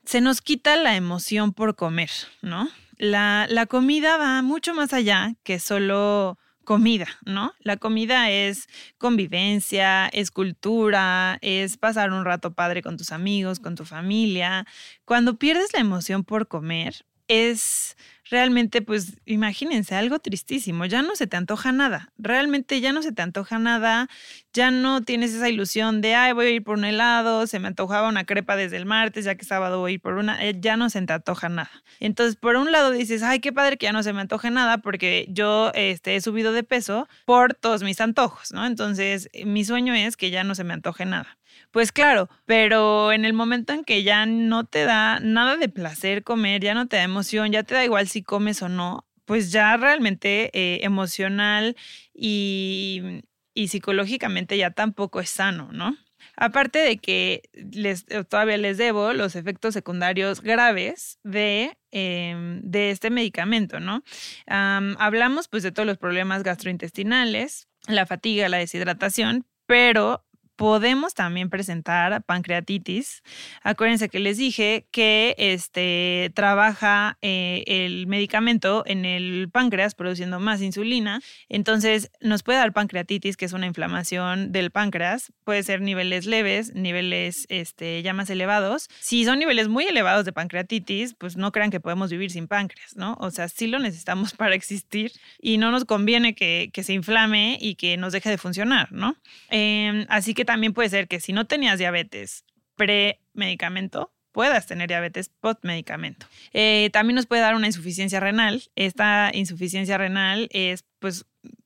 se 0.08 0.22
nos 0.22 0.42
quita 0.42 0.78
la 0.78 0.96
emoción 0.96 1.52
por 1.52 1.76
comer, 1.76 2.10
¿no? 2.42 2.70
La, 2.98 3.46
la 3.50 3.66
comida 3.66 4.18
va 4.18 4.42
mucho 4.42 4.74
más 4.74 4.94
allá 4.94 5.36
que 5.44 5.60
solo 5.60 6.40
comida, 6.64 7.08
¿no? 7.26 7.54
La 7.60 7.76
comida 7.76 8.32
es 8.32 8.68
convivencia, 8.98 10.08
es 10.08 10.32
cultura, 10.32 11.38
es 11.42 11.76
pasar 11.76 12.12
un 12.14 12.24
rato 12.24 12.54
padre 12.54 12.82
con 12.82 12.96
tus 12.96 13.12
amigos, 13.12 13.60
con 13.60 13.76
tu 13.76 13.84
familia. 13.84 14.66
Cuando 15.04 15.38
pierdes 15.38 15.74
la 15.74 15.82
emoción 15.82 16.24
por 16.24 16.48
comer, 16.48 17.06
es 17.28 17.98
realmente, 18.30 18.82
pues 18.82 19.18
imagínense, 19.26 19.96
algo 19.96 20.20
tristísimo, 20.20 20.86
ya 20.86 21.02
no 21.02 21.16
se 21.16 21.28
te 21.28 21.38
antoja 21.38 21.72
nada, 21.72 22.12
realmente 22.18 22.82
ya 22.82 22.92
no 22.94 23.02
se 23.02 23.12
te 23.12 23.22
antoja 23.22 23.60
nada, 23.60 24.10
ya 24.54 24.72
no 24.72 25.02
tienes 25.02 25.34
esa 25.34 25.50
ilusión 25.50 26.02
de, 26.02 26.16
ay, 26.16 26.34
voy 26.34 26.46
a 26.48 26.50
ir 26.52 26.64
por 26.64 26.78
un 26.78 26.86
helado, 26.86 27.48
se 27.48 27.60
me 27.60 27.68
antojaba 27.68 28.08
una 28.08 28.26
crepa 28.26 28.56
desde 28.56 28.78
el 28.78 28.86
martes, 28.86 29.26
ya 29.26 29.36
que 29.36 29.46
sábado 29.46 29.80
voy 29.80 29.92
a 29.92 29.94
ir 29.96 30.02
por 30.02 30.14
una, 30.14 30.44
eh, 30.44 30.56
ya 30.60 30.78
no 30.78 30.90
se 30.90 31.02
te 31.02 31.14
antoja 31.14 31.50
nada. 31.50 31.72
Entonces, 32.00 32.36
por 32.36 32.56
un 32.56 32.72
lado 32.72 32.92
dices, 32.92 33.24
ay, 33.24 33.40
qué 33.40 33.54
padre 33.54 33.78
que 33.78 33.86
ya 33.86 33.94
no 33.94 34.04
se 34.04 34.14
me 34.14 34.22
antoje 34.22 34.52
nada 34.52 34.80
porque 34.80 35.28
yo 35.30 35.72
este, 35.74 36.16
he 36.16 36.22
subido 36.22 36.52
de 36.54 36.64
peso 36.64 37.08
por 37.26 37.54
todos 37.54 37.84
mis 37.84 38.02
antojos, 38.02 38.52
¿no? 38.52 38.66
Entonces, 38.66 39.30
mi 39.46 39.64
sueño 39.66 39.94
es 39.94 40.18
que 40.18 40.32
ya 40.32 40.44
no 40.44 40.56
se 40.56 40.64
me 40.64 40.74
antoje 40.74 41.06
nada. 41.06 41.38
Pues 41.72 41.92
claro, 41.92 42.30
pero 42.46 43.12
en 43.12 43.26
el 43.26 43.34
momento 43.34 43.74
en 43.74 43.84
que 43.84 44.04
ya 44.04 44.26
no 44.26 44.66
te 44.66 44.86
da 44.86 45.20
nada 45.20 45.58
de 45.58 45.70
placer 45.70 46.24
comer, 46.24 46.62
ya 46.62 46.74
no 46.74 46.88
te 46.88 46.98
da 46.98 47.04
emoción, 47.04 47.52
ya 47.52 47.64
te 47.64 47.76
da 47.76 47.84
igual 47.84 48.08
si 48.08 48.24
comes 48.24 48.62
o 48.62 48.70
no, 48.70 49.06
pues 49.26 49.52
ya 49.52 49.76
realmente 49.78 50.50
eh, 50.54 50.80
emocional 50.84 51.76
y, 52.14 53.24
y 53.54 53.68
psicológicamente 53.68 54.58
ya 54.58 54.72
tampoco 54.72 55.20
es 55.20 55.30
sano, 55.30 55.70
¿no? 55.72 55.98
Aparte 56.40 56.80
de 56.80 56.98
que 56.98 57.50
les, 57.54 58.06
eh, 58.10 58.24
todavía 58.24 58.58
les 58.58 58.78
debo 58.78 59.12
los 59.14 59.36
efectos 59.36 59.74
secundarios 59.74 60.42
graves 60.42 61.20
de, 61.24 61.78
em, 61.90 62.62
de 62.62 62.92
este 62.92 63.10
medicamento, 63.10 63.80
¿no? 63.80 64.04
hablamos 64.48 65.48
pues 65.48 65.64
de 65.64 65.72
todos 65.72 65.88
los 65.88 65.98
problemas 65.98 66.44
gastrointestinales, 66.44 67.68
la 67.88 68.06
fatiga, 68.06 68.50
la 68.50 68.58
deshidratación, 68.58 69.46
pero 69.66 70.27
podemos 70.58 71.14
también 71.14 71.50
presentar 71.50 72.24
pancreatitis. 72.24 73.24
Acuérdense 73.64 74.10
que 74.10 74.20
les 74.20 74.38
dije 74.38 74.88
que 74.92 75.36
este, 75.38 76.32
trabaja 76.34 77.18
eh, 77.22 77.64
el 77.68 78.08
medicamento 78.08 78.84
en 78.86 79.06
el 79.06 79.50
páncreas 79.52 79.96
produciendo 79.96 80.40
más 80.40 80.62
insulina. 80.62 81.22
Entonces 81.48 82.12
nos 82.22 82.44
puede 82.44 82.58
dar 82.58 82.74
pancreatitis, 82.74 83.38
que 83.38 83.46
es 83.46 83.54
una 83.54 83.68
inflamación 83.68 84.52
del 84.52 84.72
páncreas. 84.72 85.32
Puede 85.44 85.64
ser 85.64 85.80
niveles 85.82 86.26
leves, 86.26 86.74
niveles 86.74 87.46
este, 87.50 88.02
ya 88.02 88.14
más 88.14 88.30
elevados. 88.30 88.90
Si 89.00 89.26
son 89.26 89.40
niveles 89.40 89.68
muy 89.68 89.86
elevados 89.86 90.26
de 90.26 90.34
pancreatitis, 90.34 91.14
pues 91.14 91.38
no 91.38 91.52
crean 91.52 91.70
que 91.70 91.80
podemos 91.80 92.10
vivir 92.10 92.32
sin 92.32 92.48
páncreas, 92.48 92.96
¿no? 92.96 93.16
O 93.20 93.30
sea, 93.30 93.48
sí 93.48 93.68
lo 93.68 93.78
necesitamos 93.78 94.34
para 94.38 94.56
existir 94.56 95.12
y 95.40 95.60
no 95.60 95.70
nos 95.72 95.86
conviene 95.86 96.34
que, 96.34 96.72
se 96.78 96.94
inflame 96.94 97.58
y 97.60 97.76
que 97.76 97.98
nos 97.98 98.14
deje 98.14 98.30
de 98.30 98.38
funcionar, 98.38 98.92
¿no? 98.92 99.18
Em, 99.50 100.06
así 100.10 100.34
que 100.34 100.46
también 100.48 100.74
puede 100.74 100.90
ser 100.90 101.08
que 101.08 101.20
si 101.20 101.34
no 101.34 101.46
tenías 101.46 101.78
diabetes 101.78 102.44
pre-medicamento, 102.76 104.12
puedas 104.32 104.66
tener 104.66 104.88
diabetes 104.88 105.30
post-medicamento. 105.30 106.26
Eh, 106.54 106.90
también 106.94 107.16
nos 107.16 107.28
puede 107.28 107.42
dar 107.42 107.56
una 107.56 107.68
insuficiencia 107.68 108.20
renal. 108.20 108.64
Esta 108.76 109.30
insuficiencia 109.34 109.98
renal 109.98 110.48
es 110.52 110.86
pues 111.00 111.26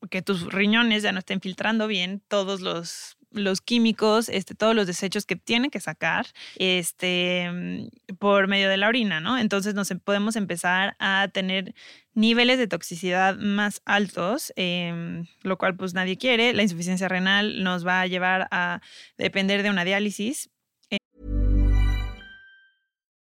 que 0.09 0.21
tus 0.21 0.51
riñones 0.51 1.03
ya 1.03 1.11
no 1.11 1.19
estén 1.19 1.39
filtrando 1.39 1.87
bien 1.87 2.21
todos 2.27 2.59
los 2.61 3.17
los 3.31 3.61
químicos, 3.61 4.29
este, 4.29 4.55
todos 4.55 4.75
los 4.75 4.87
desechos 4.87 5.25
que 5.25 5.35
tienen 5.35 5.71
que 5.71 5.79
sacar 5.79 6.27
este, 6.55 7.49
mm, 7.51 8.15
por 8.17 8.47
medio 8.47 8.69
de 8.69 8.77
la 8.77 8.87
orina, 8.87 9.19
¿no? 9.19 9.37
Entonces 9.37 9.73
nos 9.73 9.91
em, 9.91 9.99
podemos 9.99 10.35
empezar 10.35 10.95
a 10.99 11.29
tener 11.33 11.73
niveles 12.13 12.57
de 12.57 12.67
toxicidad 12.67 13.37
más 13.37 13.81
altos, 13.85 14.51
em, 14.55 15.25
lo 15.43 15.57
cual 15.57 15.75
pues 15.75 15.93
nadie 15.93 16.17
quiere. 16.17 16.53
La 16.53 16.63
insuficiencia 16.63 17.07
renal 17.07 17.63
nos 17.63 17.85
va 17.85 18.01
a 18.01 18.07
llevar 18.07 18.47
a 18.51 18.81
depender 19.17 19.63
de 19.63 19.69
una 19.69 19.85
diálisis. 19.85 20.49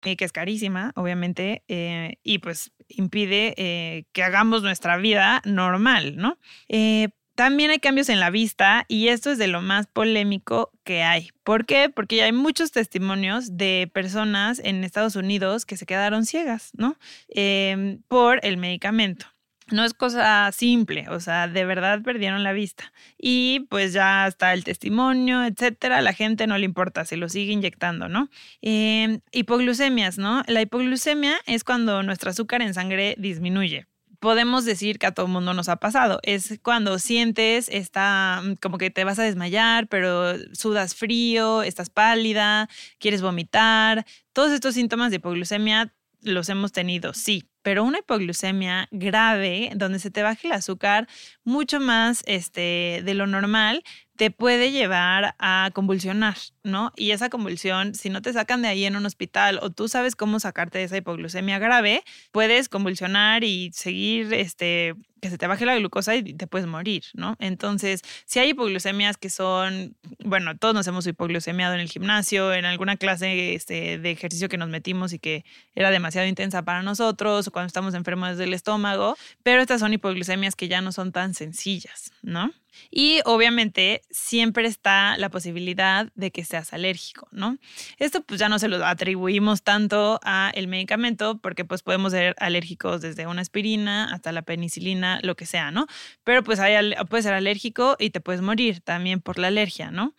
Que 0.00 0.16
es 0.18 0.32
carísima, 0.32 0.92
obviamente, 0.94 1.64
eh, 1.68 2.18
y 2.22 2.38
pues 2.38 2.72
impide 2.88 3.54
eh, 3.56 4.04
que 4.12 4.22
hagamos 4.22 4.62
nuestra 4.62 4.96
vida 4.96 5.42
normal, 5.44 6.16
¿no? 6.16 6.38
Eh, 6.68 7.08
también 7.38 7.70
hay 7.70 7.78
cambios 7.78 8.08
en 8.08 8.18
la 8.18 8.30
vista 8.30 8.84
y 8.88 9.08
esto 9.08 9.30
es 9.30 9.38
de 9.38 9.46
lo 9.46 9.62
más 9.62 9.86
polémico 9.86 10.72
que 10.82 11.04
hay. 11.04 11.30
¿Por 11.44 11.66
qué? 11.66 11.88
Porque 11.88 12.16
ya 12.16 12.24
hay 12.24 12.32
muchos 12.32 12.72
testimonios 12.72 13.56
de 13.56 13.88
personas 13.94 14.60
en 14.64 14.82
Estados 14.82 15.14
Unidos 15.14 15.64
que 15.64 15.76
se 15.76 15.86
quedaron 15.86 16.26
ciegas, 16.26 16.72
¿no? 16.74 16.96
Em, 17.28 18.02
por 18.08 18.44
el 18.44 18.56
medicamento. 18.56 19.26
No 19.70 19.84
es 19.84 19.94
cosa 19.94 20.50
simple, 20.52 21.06
o 21.10 21.20
sea, 21.20 21.48
de 21.48 21.64
verdad 21.64 22.02
perdieron 22.02 22.42
la 22.42 22.52
vista. 22.52 22.92
Y 23.18 23.66
pues 23.68 23.92
ya 23.92 24.26
está 24.26 24.54
el 24.54 24.64
testimonio, 24.64 25.44
etcétera. 25.44 26.00
La 26.00 26.12
gente 26.12 26.46
no 26.46 26.56
le 26.56 26.64
importa, 26.64 27.04
se 27.04 27.16
lo 27.16 27.28
sigue 27.28 27.52
inyectando, 27.52 28.08
¿no? 28.08 28.30
Em, 28.62 29.20
hipoglucemias, 29.32 30.18
¿no? 30.18 30.42
La 30.46 30.62
hipoglucemia 30.62 31.38
es 31.46 31.64
cuando 31.64 32.02
nuestro 32.02 32.30
azúcar 32.30 32.62
en 32.62 32.74
sangre 32.74 33.14
disminuye 33.18 33.86
podemos 34.20 34.64
decir 34.64 34.98
que 34.98 35.06
a 35.06 35.12
todo 35.12 35.28
mundo 35.28 35.54
nos 35.54 35.68
ha 35.68 35.76
pasado. 35.76 36.18
Es 36.22 36.58
cuando 36.62 36.98
sientes, 36.98 37.68
está 37.68 38.42
mm, 38.44 38.54
como 38.54 38.78
que 38.78 38.90
te 38.90 39.04
vas 39.04 39.18
a 39.18 39.22
desmayar, 39.22 39.88
pero 39.88 40.34
sudas 40.54 40.94
frío, 40.94 41.62
estás 41.62 41.90
pálida, 41.90 42.68
quieres 42.98 43.22
vomitar. 43.22 44.06
Todos 44.32 44.52
estos 44.52 44.74
síntomas 44.74 45.10
de 45.10 45.16
hipoglucemia 45.16 45.92
los 46.22 46.48
hemos 46.48 46.72
tenido, 46.72 47.14
sí, 47.14 47.48
pero 47.62 47.84
una 47.84 47.98
hipoglucemia 47.98 48.88
grave, 48.90 49.70
donde 49.76 49.98
se 49.98 50.10
te 50.10 50.22
baje 50.22 50.48
el 50.48 50.52
azúcar 50.52 51.06
mucho 51.44 51.80
más 51.80 52.22
este, 52.26 53.02
de 53.04 53.14
lo 53.14 53.26
normal, 53.26 53.82
te 54.18 54.32
puede 54.32 54.72
llevar 54.72 55.36
a 55.38 55.70
convulsionar, 55.72 56.36
¿no? 56.64 56.92
Y 56.96 57.12
esa 57.12 57.30
convulsión, 57.30 57.94
si 57.94 58.10
no 58.10 58.20
te 58.20 58.32
sacan 58.32 58.62
de 58.62 58.68
ahí 58.68 58.84
en 58.84 58.96
un 58.96 59.06
hospital 59.06 59.60
o 59.62 59.70
tú 59.70 59.86
sabes 59.86 60.16
cómo 60.16 60.40
sacarte 60.40 60.78
de 60.78 60.84
esa 60.84 60.96
hipoglucemia 60.96 61.60
grave, 61.60 62.02
puedes 62.32 62.68
convulsionar 62.68 63.44
y 63.44 63.70
seguir 63.72 64.34
este, 64.34 64.96
que 65.22 65.30
se 65.30 65.38
te 65.38 65.46
baje 65.46 65.64
la 65.66 65.76
glucosa 65.76 66.16
y 66.16 66.34
te 66.34 66.48
puedes 66.48 66.66
morir, 66.66 67.04
¿no? 67.14 67.36
Entonces, 67.38 68.02
si 68.26 68.40
hay 68.40 68.50
hipoglucemias 68.50 69.16
que 69.18 69.30
son, 69.30 69.96
bueno, 70.24 70.58
todos 70.58 70.74
nos 70.74 70.88
hemos 70.88 71.06
hipoglucemiado 71.06 71.74
en 71.74 71.80
el 71.80 71.88
gimnasio, 71.88 72.52
en 72.52 72.64
alguna 72.64 72.96
clase 72.96 73.54
este, 73.54 73.98
de 73.98 74.10
ejercicio 74.10 74.48
que 74.48 74.58
nos 74.58 74.68
metimos 74.68 75.12
y 75.12 75.20
que 75.20 75.44
era 75.76 75.92
demasiado 75.92 76.26
intensa 76.26 76.62
para 76.62 76.82
nosotros, 76.82 77.46
o 77.46 77.50
cuando 77.52 77.68
estamos 77.68 77.94
enfermos 77.94 78.36
del 78.36 78.52
estómago, 78.52 79.16
pero 79.44 79.62
estas 79.62 79.78
son 79.78 79.92
hipoglucemias 79.92 80.56
que 80.56 80.66
ya 80.66 80.80
no 80.80 80.90
son 80.90 81.12
tan 81.12 81.34
sencillas, 81.34 82.10
¿no? 82.22 82.50
Y 82.90 83.20
obviamente 83.24 84.02
siempre 84.10 84.66
está 84.66 85.16
la 85.18 85.30
posibilidad 85.30 86.10
de 86.14 86.30
que 86.30 86.44
seas 86.44 86.72
alérgico, 86.72 87.28
¿no? 87.30 87.58
Esto 87.98 88.22
pues 88.22 88.40
ya 88.40 88.48
no 88.48 88.58
se 88.58 88.68
lo 88.68 88.84
atribuimos 88.84 89.62
tanto 89.62 90.20
a 90.22 90.50
el 90.54 90.68
medicamento 90.68 91.38
porque 91.40 91.64
pues 91.64 91.82
podemos 91.82 92.12
ser 92.12 92.34
alérgicos 92.38 93.00
desde 93.00 93.26
una 93.26 93.42
aspirina 93.42 94.12
hasta 94.12 94.32
la 94.32 94.42
penicilina, 94.42 95.20
lo 95.22 95.36
que 95.36 95.46
sea, 95.46 95.70
¿no? 95.70 95.86
Pero 96.24 96.42
pues 96.42 96.60
hay, 96.60 96.94
puedes 97.08 97.24
ser 97.24 97.34
alérgico 97.34 97.96
y 97.98 98.10
te 98.10 98.20
puedes 98.20 98.42
morir 98.42 98.80
también 98.80 99.20
por 99.20 99.38
la 99.38 99.48
alergia, 99.48 99.90
¿no? 99.90 100.14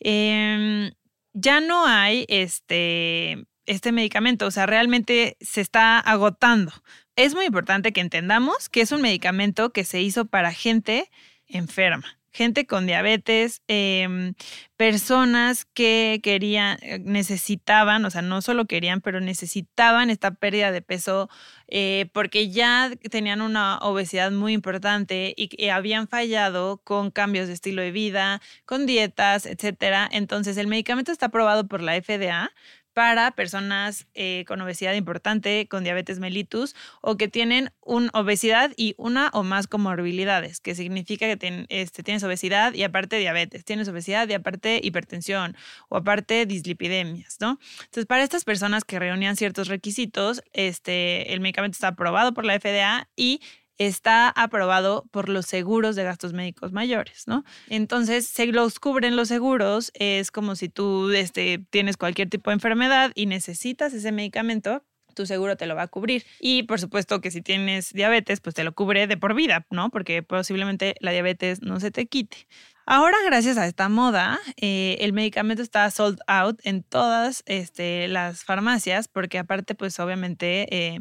Em, 0.00 0.92
ya 1.32 1.60
no 1.60 1.86
hay 1.86 2.24
este, 2.28 3.46
este 3.66 3.92
medicamento, 3.92 4.46
o 4.46 4.50
sea, 4.50 4.66
realmente 4.66 5.36
se 5.40 5.60
está 5.60 5.98
agotando. 5.98 6.72
Es 7.16 7.34
muy 7.34 7.46
importante 7.46 7.92
que 7.92 8.00
entendamos 8.00 8.68
que 8.68 8.80
es 8.80 8.92
un 8.92 9.02
medicamento 9.02 9.72
que 9.72 9.84
se 9.84 10.00
hizo 10.00 10.26
para 10.26 10.52
gente 10.52 11.10
enferma. 11.48 12.18
gente 12.30 12.66
con 12.66 12.86
diabetes, 12.86 13.62
em, 13.68 14.34
personas 14.76 15.64
que 15.64 16.20
querían, 16.22 16.78
eh, 16.82 17.00
necesitaban, 17.00 18.04
o 18.04 18.10
sea, 18.10 18.22
no 18.22 18.42
solo 18.42 18.66
querían, 18.66 19.00
pero 19.00 19.20
necesitaban 19.20 20.08
esta 20.10 20.32
pérdida 20.32 20.70
de 20.70 20.82
peso 20.82 21.28
eh, 21.68 22.08
porque 22.12 22.50
ya 22.50 22.90
tenían 23.10 23.40
una 23.42 23.78
obesidad 23.78 24.30
muy 24.30 24.52
importante 24.52 25.34
y, 25.36 25.50
y 25.62 25.68
habían 25.70 26.06
fallado 26.08 26.78
con 26.84 27.10
cambios 27.10 27.48
de 27.48 27.54
estilo 27.54 27.82
de 27.82 27.90
vida, 27.90 28.40
con 28.64 28.86
dietas, 28.86 29.44
etcétera. 29.44 30.08
Entonces, 30.12 30.56
el 30.58 30.66
medicamento 30.68 31.12
está 31.12 31.26
aprobado 31.26 31.66
por 31.66 31.82
la 31.82 32.00
FDA 32.00 32.52
para 32.98 33.30
personas 33.30 34.08
eh, 34.14 34.44
con 34.48 34.60
obesidad 34.60 34.92
importante, 34.94 35.68
con 35.68 35.84
diabetes 35.84 36.18
mellitus 36.18 36.74
o 37.00 37.16
que 37.16 37.28
tienen 37.28 37.70
una 37.80 38.10
obesidad 38.12 38.72
y 38.76 38.96
una 38.98 39.30
o 39.34 39.44
más 39.44 39.68
comorbilidades, 39.68 40.58
que 40.58 40.74
significa 40.74 41.26
que 41.36 41.66
este, 41.68 42.02
tienes 42.02 42.24
obesidad 42.24 42.74
y 42.74 42.82
aparte 42.82 43.20
diabetes, 43.20 43.64
tienes 43.64 43.86
obesidad 43.86 44.28
y 44.28 44.32
aparte 44.32 44.80
hipertensión 44.82 45.56
o 45.88 45.96
aparte 45.98 46.44
dislipidemias, 46.44 47.36
¿no? 47.40 47.60
Entonces, 47.82 48.06
para 48.06 48.24
estas 48.24 48.42
personas 48.42 48.84
que 48.84 48.98
reunían 48.98 49.36
ciertos 49.36 49.68
requisitos, 49.68 50.42
este, 50.52 51.32
el 51.32 51.38
medicamento 51.38 51.76
está 51.76 51.86
aprobado 51.86 52.34
por 52.34 52.44
la 52.44 52.58
FDA 52.58 53.08
y 53.14 53.40
está 53.78 54.28
aprobado 54.28 55.04
por 55.10 55.28
los 55.28 55.46
seguros 55.46 55.96
de 55.96 56.04
gastos 56.04 56.32
médicos 56.32 56.72
mayores, 56.72 57.26
¿no? 57.26 57.44
Entonces, 57.68 58.26
se 58.26 58.46
los 58.46 58.80
cubren 58.80 59.16
los 59.16 59.28
seguros, 59.28 59.90
es 59.94 60.30
como 60.30 60.56
si 60.56 60.68
tú 60.68 61.10
este, 61.10 61.64
tienes 61.70 61.96
cualquier 61.96 62.28
tipo 62.28 62.50
de 62.50 62.54
enfermedad 62.54 63.12
y 63.14 63.26
necesitas 63.26 63.94
ese 63.94 64.12
medicamento, 64.12 64.82
tu 65.14 65.26
seguro 65.26 65.56
te 65.56 65.66
lo 65.66 65.74
va 65.74 65.82
a 65.82 65.88
cubrir. 65.88 66.24
Y 66.40 66.62
por 66.62 66.78
supuesto 66.80 67.20
que 67.20 67.30
si 67.30 67.42
tienes 67.42 67.92
diabetes, 67.92 68.40
pues 68.40 68.54
te 68.54 68.64
lo 68.64 68.72
cubre 68.72 69.06
de 69.06 69.16
por 69.16 69.34
vida, 69.34 69.66
¿no? 69.70 69.90
Porque 69.90 70.22
posiblemente 70.22 70.94
la 71.00 71.10
diabetes 71.10 71.60
no 71.60 71.80
se 71.80 71.90
te 71.90 72.06
quite. 72.06 72.46
Ahora, 72.90 73.18
gracias 73.26 73.58
a 73.58 73.66
esta 73.66 73.90
moda, 73.90 74.40
eh, 74.56 74.96
el 75.00 75.12
medicamento 75.12 75.62
está 75.62 75.90
sold 75.90 76.20
out 76.26 76.58
en 76.64 76.82
todas 76.82 77.42
este, 77.44 78.08
las 78.08 78.44
farmacias, 78.44 79.08
porque 79.08 79.38
aparte, 79.38 79.74
pues 79.74 80.00
obviamente 80.00 80.74
eh, 80.74 81.00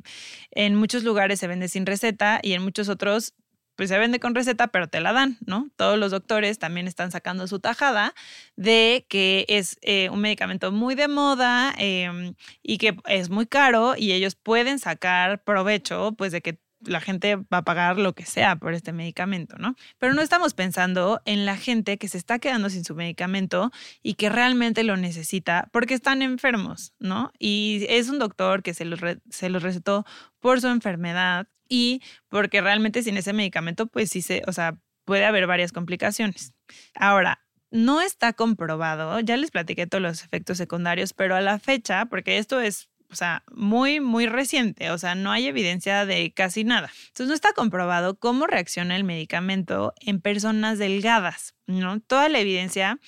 en 0.51 0.75
muchos 0.75 1.05
lugares 1.05 1.39
se 1.39 1.47
vende 1.47 1.69
sin 1.69 1.85
receta 1.85 2.41
y 2.43 2.51
en 2.53 2.61
muchos 2.61 2.89
otros 2.89 3.35
pues 3.77 3.87
se 3.89 3.97
vende 3.99 4.19
con 4.19 4.35
receta, 4.35 4.67
pero 4.67 4.89
te 4.89 4.99
la 4.99 5.13
dan, 5.13 5.37
¿no? 5.45 5.69
Todos 5.77 5.97
los 5.97 6.11
doctores 6.11 6.59
también 6.59 6.87
están 6.87 7.11
sacando 7.11 7.47
su 7.47 7.59
tajada 7.59 8.13
de 8.57 9.05
que 9.07 9.45
es 9.47 9.77
eh, 9.81 10.09
un 10.09 10.19
medicamento 10.19 10.73
muy 10.73 10.93
de 10.95 11.07
moda 11.07 11.73
em, 11.77 12.33
y 12.63 12.79
que 12.79 12.97
es 13.05 13.29
muy 13.29 13.45
caro 13.45 13.93
y 13.95 14.11
ellos 14.11 14.35
pueden 14.35 14.79
sacar 14.79 15.41
provecho, 15.43 16.13
pues, 16.17 16.33
de 16.33 16.41
que 16.41 16.59
la 16.81 17.01
gente 17.01 17.35
va 17.35 17.57
a 17.59 17.63
pagar 17.63 17.97
lo 17.97 18.13
que 18.13 18.25
sea 18.25 18.55
por 18.55 18.73
este 18.73 18.93
medicamento, 18.93 19.57
¿no? 19.57 19.75
Pero 19.97 20.13
no 20.13 20.21
estamos 20.21 20.53
pensando 20.53 21.21
en 21.25 21.45
la 21.45 21.57
gente 21.57 21.97
que 21.97 22.07
se 22.07 22.17
está 22.17 22.39
quedando 22.39 22.69
sin 22.69 22.85
su 22.85 22.95
medicamento 22.95 23.71
y 24.03 24.13
que 24.15 24.29
realmente 24.29 24.83
lo 24.83 24.97
necesita 24.97 25.69
porque 25.71 25.93
están 25.93 26.21
enfermos, 26.21 26.93
¿no? 26.99 27.31
Y 27.39 27.85
es 27.89 28.09
un 28.09 28.19
doctor 28.19 28.63
que 28.63 28.73
se 28.73 28.85
los, 28.85 28.99
se 29.29 29.49
los 29.49 29.63
recetó 29.63 30.05
por 30.39 30.61
su 30.61 30.67
enfermedad 30.67 31.47
y 31.67 32.01
porque 32.29 32.61
realmente 32.61 33.03
sin 33.03 33.17
ese 33.17 33.33
medicamento, 33.33 33.87
pues 33.87 34.09
sí 34.09 34.21
se, 34.21 34.43
o 34.47 34.53
sea, 34.53 34.77
puede 35.05 35.25
haber 35.25 35.47
varias 35.47 35.71
complicaciones. 35.71 36.53
Ahora, 36.93 37.39
no 37.71 38.01
está 38.01 38.33
comprobado, 38.33 39.19
ya 39.19 39.35
les 39.35 39.51
platiqué 39.51 39.87
todos 39.87 40.01
los 40.01 40.23
efectos 40.23 40.57
secundarios, 40.57 41.13
pero 41.13 41.35
a 41.35 41.41
la 41.41 41.59
fecha, 41.59 42.05
porque 42.05 42.37
esto 42.37 42.61
es 42.61 42.89
o 43.09 43.15
sea, 43.15 43.43
muy, 43.51 43.99
muy 43.99 44.27
reciente, 44.27 44.91
o 44.91 44.97
sea, 44.97 45.15
no 45.15 45.31
hay 45.31 45.47
evidencia 45.47 46.05
de 46.05 46.33
casi 46.33 46.63
nada. 46.63 46.91
Entonces 47.07 47.27
no 47.27 47.33
está 47.33 47.53
comprobado 47.53 48.19
cómo 48.19 48.47
reacciona 48.47 48.95
el 48.95 49.03
medicamento 49.03 49.93
en 50.01 50.19
personas 50.19 50.77
delgadas, 50.77 51.55
¿no? 51.67 51.99
Toda 52.01 52.29
la 52.29 52.39
evidencia 52.39 52.99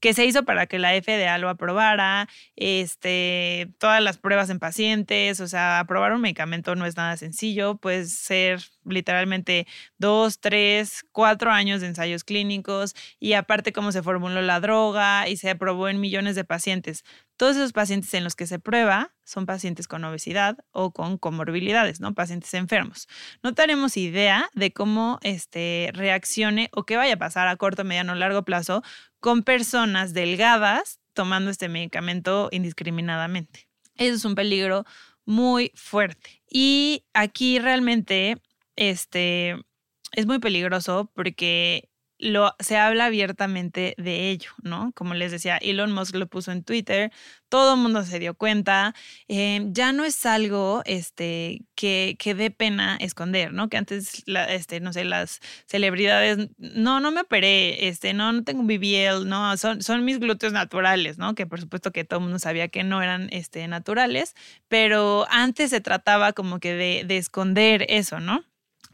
que 0.00 0.12
se 0.12 0.26
hizo 0.26 0.44
para 0.44 0.66
que 0.66 0.78
la 0.78 0.90
FDA 0.90 1.38
lo 1.38 1.48
aprobara, 1.48 2.28
este, 2.56 3.72
todas 3.78 4.02
las 4.02 4.18
pruebas 4.18 4.50
en 4.50 4.58
pacientes, 4.58 5.40
o 5.40 5.48
sea, 5.48 5.78
aprobar 5.78 6.12
un 6.12 6.20
medicamento 6.20 6.74
no 6.74 6.84
es 6.84 6.96
nada 6.96 7.16
sencillo, 7.16 7.76
puede 7.78 8.04
ser 8.04 8.60
literalmente 8.86 9.66
dos, 9.98 10.40
tres, 10.40 11.04
cuatro 11.12 11.50
años 11.50 11.80
de 11.80 11.88
ensayos 11.88 12.24
clínicos 12.24 12.94
y 13.18 13.34
aparte 13.34 13.72
cómo 13.72 13.92
se 13.92 14.02
formuló 14.02 14.42
la 14.42 14.60
droga 14.60 15.28
y 15.28 15.36
se 15.36 15.50
aprobó 15.50 15.88
en 15.88 16.00
millones 16.00 16.36
de 16.36 16.44
pacientes. 16.44 17.04
Todos 17.36 17.56
esos 17.56 17.72
pacientes 17.72 18.14
en 18.14 18.22
los 18.24 18.36
que 18.36 18.46
se 18.46 18.58
prueba 18.58 19.12
son 19.24 19.46
pacientes 19.46 19.88
con 19.88 20.04
obesidad 20.04 20.56
o 20.70 20.92
con 20.92 21.18
comorbilidades, 21.18 22.00
¿no? 22.00 22.14
Pacientes 22.14 22.54
enfermos. 22.54 23.08
No 23.42 23.54
tenemos 23.54 23.96
idea 23.96 24.48
de 24.54 24.72
cómo 24.72 25.18
este, 25.22 25.90
reaccione 25.94 26.68
o 26.72 26.84
qué 26.84 26.96
vaya 26.96 27.14
a 27.14 27.18
pasar 27.18 27.48
a 27.48 27.56
corto, 27.56 27.84
mediano 27.84 28.12
o 28.12 28.16
largo 28.16 28.44
plazo 28.44 28.82
con 29.18 29.42
personas 29.42 30.12
delgadas 30.12 31.00
tomando 31.14 31.50
este 31.50 31.68
medicamento 31.68 32.48
indiscriminadamente. 32.52 33.68
Eso 33.96 34.16
es 34.16 34.24
un 34.24 34.34
peligro 34.34 34.84
muy 35.24 35.72
fuerte. 35.74 36.42
Y 36.48 37.04
aquí 37.14 37.58
realmente 37.58 38.36
este, 38.76 39.56
es 40.12 40.26
muy 40.26 40.38
peligroso 40.38 41.10
porque 41.14 41.88
lo, 42.18 42.54
se 42.60 42.76
habla 42.76 43.06
abiertamente 43.06 43.94
de 43.98 44.30
ello, 44.30 44.50
¿no? 44.62 44.92
Como 44.94 45.14
les 45.14 45.32
decía, 45.32 45.56
Elon 45.58 45.92
Musk 45.92 46.14
lo 46.14 46.26
puso 46.28 46.52
en 46.52 46.62
Twitter, 46.62 47.12
todo 47.48 47.74
el 47.74 47.80
mundo 47.80 48.04
se 48.04 48.18
dio 48.18 48.34
cuenta, 48.34 48.94
eh, 49.28 49.62
ya 49.70 49.92
no 49.92 50.04
es 50.04 50.24
algo 50.24 50.82
este, 50.86 51.62
que, 51.74 52.16
que 52.18 52.34
dé 52.34 52.50
pena 52.50 52.96
esconder, 53.00 53.52
¿no? 53.52 53.68
Que 53.68 53.76
antes, 53.76 54.22
este, 54.48 54.80
no 54.80 54.92
sé, 54.92 55.04
las 55.04 55.40
celebridades, 55.66 56.50
no, 56.58 57.00
no 57.00 57.10
me 57.10 57.22
operé, 57.22 57.88
este, 57.88 58.14
no, 58.14 58.32
no 58.32 58.44
tengo 58.44 58.60
un 58.60 58.68
BBL, 58.68 59.28
no, 59.28 59.56
son, 59.56 59.82
son 59.82 60.04
mis 60.04 60.18
glúteos 60.20 60.52
naturales, 60.52 61.18
¿no? 61.18 61.34
Que 61.34 61.46
por 61.46 61.60
supuesto 61.60 61.92
que 61.92 62.04
todo 62.04 62.20
el 62.20 62.24
mundo 62.24 62.38
sabía 62.38 62.68
que 62.68 62.84
no 62.84 63.02
eran 63.02 63.28
este, 63.32 63.66
naturales, 63.68 64.34
pero 64.68 65.26
antes 65.30 65.70
se 65.70 65.80
trataba 65.80 66.32
como 66.32 66.60
que 66.60 66.74
de, 66.74 67.04
de 67.04 67.18
esconder 67.18 67.86
eso, 67.88 68.20
¿no? 68.20 68.44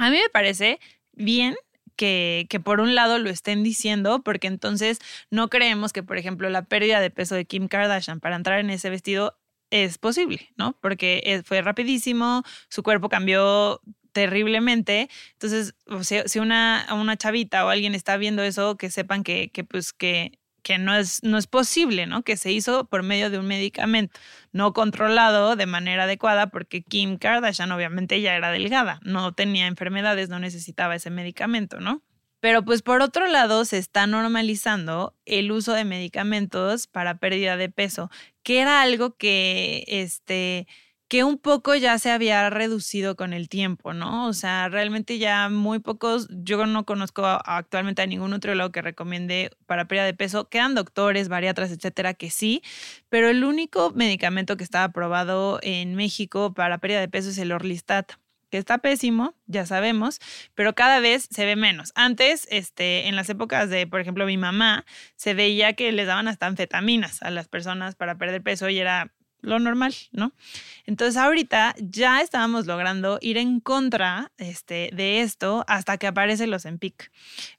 A 0.00 0.10
mí 0.10 0.16
me 0.16 0.30
parece 0.30 0.80
bien 1.12 1.56
que, 1.96 2.46
que, 2.48 2.58
por 2.58 2.80
un 2.80 2.94
lado 2.94 3.18
lo 3.18 3.28
estén 3.28 3.62
diciendo, 3.62 4.22
porque 4.22 4.46
entonces 4.46 4.98
no 5.30 5.50
creemos 5.50 5.92
que, 5.92 6.02
por 6.02 6.16
ejemplo, 6.16 6.48
la 6.48 6.62
pérdida 6.64 7.00
de 7.00 7.10
peso 7.10 7.34
de 7.34 7.44
Kim 7.44 7.68
Kardashian 7.68 8.20
para 8.20 8.36
entrar 8.36 8.60
en 8.60 8.70
ese 8.70 8.88
vestido 8.88 9.38
es 9.70 9.98
posible, 9.98 10.48
¿no? 10.56 10.72
Porque 10.80 11.42
fue 11.44 11.60
rapidísimo, 11.62 12.42
su 12.70 12.82
cuerpo 12.82 13.10
cambió 13.10 13.82
terriblemente. 14.12 15.10
Entonces, 15.32 15.74
o 15.86 16.02
sea, 16.02 16.26
si 16.26 16.38
una, 16.38 16.86
una 16.92 17.16
chavita 17.16 17.64
o 17.66 17.68
alguien 17.68 17.94
está 17.94 18.16
viendo 18.16 18.42
eso, 18.42 18.76
que 18.76 18.90
sepan 18.90 19.22
que, 19.22 19.50
que 19.50 19.64
pues 19.64 19.92
que 19.92 20.39
que 20.62 20.78
no 20.78 20.94
es, 20.94 21.22
no 21.22 21.38
es 21.38 21.46
posible, 21.46 22.06
¿no? 22.06 22.22
Que 22.22 22.36
se 22.36 22.52
hizo 22.52 22.84
por 22.86 23.02
medio 23.02 23.30
de 23.30 23.38
un 23.38 23.46
medicamento 23.46 24.18
no 24.52 24.72
controlado 24.72 25.56
de 25.56 25.66
manera 25.66 26.04
adecuada 26.04 26.48
porque 26.48 26.82
Kim 26.82 27.18
Kardashian 27.18 27.72
obviamente 27.72 28.20
ya 28.20 28.34
era 28.34 28.50
delgada, 28.50 29.00
no 29.02 29.32
tenía 29.32 29.66
enfermedades, 29.66 30.28
no 30.28 30.38
necesitaba 30.38 30.94
ese 30.96 31.10
medicamento, 31.10 31.80
¿no? 31.80 32.02
Pero 32.40 32.64
pues 32.64 32.82
por 32.82 33.02
otro 33.02 33.26
lado 33.26 33.64
se 33.66 33.76
está 33.78 34.06
normalizando 34.06 35.14
el 35.26 35.52
uso 35.52 35.74
de 35.74 35.84
medicamentos 35.84 36.86
para 36.86 37.18
pérdida 37.18 37.56
de 37.58 37.68
peso, 37.68 38.10
que 38.42 38.60
era 38.60 38.80
algo 38.80 39.16
que 39.16 39.84
este 39.86 40.66
que 41.10 41.24
un 41.24 41.38
poco 41.38 41.74
ya 41.74 41.98
se 41.98 42.12
había 42.12 42.48
reducido 42.50 43.16
con 43.16 43.32
el 43.32 43.48
tiempo, 43.48 43.92
¿no? 43.92 44.28
O 44.28 44.32
sea, 44.32 44.68
realmente 44.68 45.18
ya 45.18 45.48
muy 45.48 45.80
pocos, 45.80 46.28
yo 46.30 46.64
no 46.66 46.86
conozco 46.86 47.26
actualmente 47.26 48.00
a 48.00 48.06
ningún 48.06 48.30
nutriólogo 48.30 48.70
que 48.70 48.80
recomiende 48.80 49.50
para 49.66 49.88
pérdida 49.88 50.04
de 50.04 50.14
peso, 50.14 50.48
quedan 50.48 50.76
doctores, 50.76 51.28
bariatras, 51.28 51.72
etcétera, 51.72 52.14
que 52.14 52.30
sí, 52.30 52.62
pero 53.08 53.28
el 53.28 53.42
único 53.42 53.90
medicamento 53.90 54.56
que 54.56 54.62
está 54.62 54.84
aprobado 54.84 55.58
en 55.62 55.96
México 55.96 56.54
para 56.54 56.78
pérdida 56.78 57.00
de 57.00 57.08
peso 57.08 57.30
es 57.30 57.38
el 57.38 57.50
Orlistat 57.50 58.12
que 58.48 58.58
está 58.58 58.78
pésimo, 58.78 59.34
ya 59.46 59.66
sabemos, 59.66 60.20
pero 60.54 60.74
cada 60.76 61.00
vez 61.00 61.26
se 61.30 61.44
ve 61.44 61.56
menos. 61.56 61.92
Antes, 61.96 62.46
este, 62.50 63.08
en 63.08 63.16
las 63.16 63.28
épocas 63.30 63.68
de, 63.68 63.86
por 63.88 64.00
ejemplo, 64.00 64.26
mi 64.26 64.36
mamá, 64.36 64.84
se 65.16 65.34
veía 65.34 65.72
que 65.72 65.90
les 65.90 66.06
daban 66.06 66.28
hasta 66.28 66.46
anfetaminas 66.46 67.22
a 67.22 67.30
las 67.30 67.48
personas 67.48 67.96
para 67.96 68.16
perder 68.16 68.42
peso 68.42 68.68
y 68.68 68.78
era 68.78 69.12
lo 69.42 69.58
normal, 69.58 69.94
¿no? 70.12 70.32
Entonces 70.86 71.16
ahorita 71.16 71.74
ya 71.78 72.20
estábamos 72.20 72.66
logrando 72.66 73.18
ir 73.20 73.36
en 73.36 73.60
contra 73.60 74.32
este, 74.38 74.90
de 74.92 75.20
esto 75.20 75.64
hasta 75.68 75.98
que 75.98 76.06
aparece 76.06 76.46
los 76.46 76.64
Empic. 76.64 77.10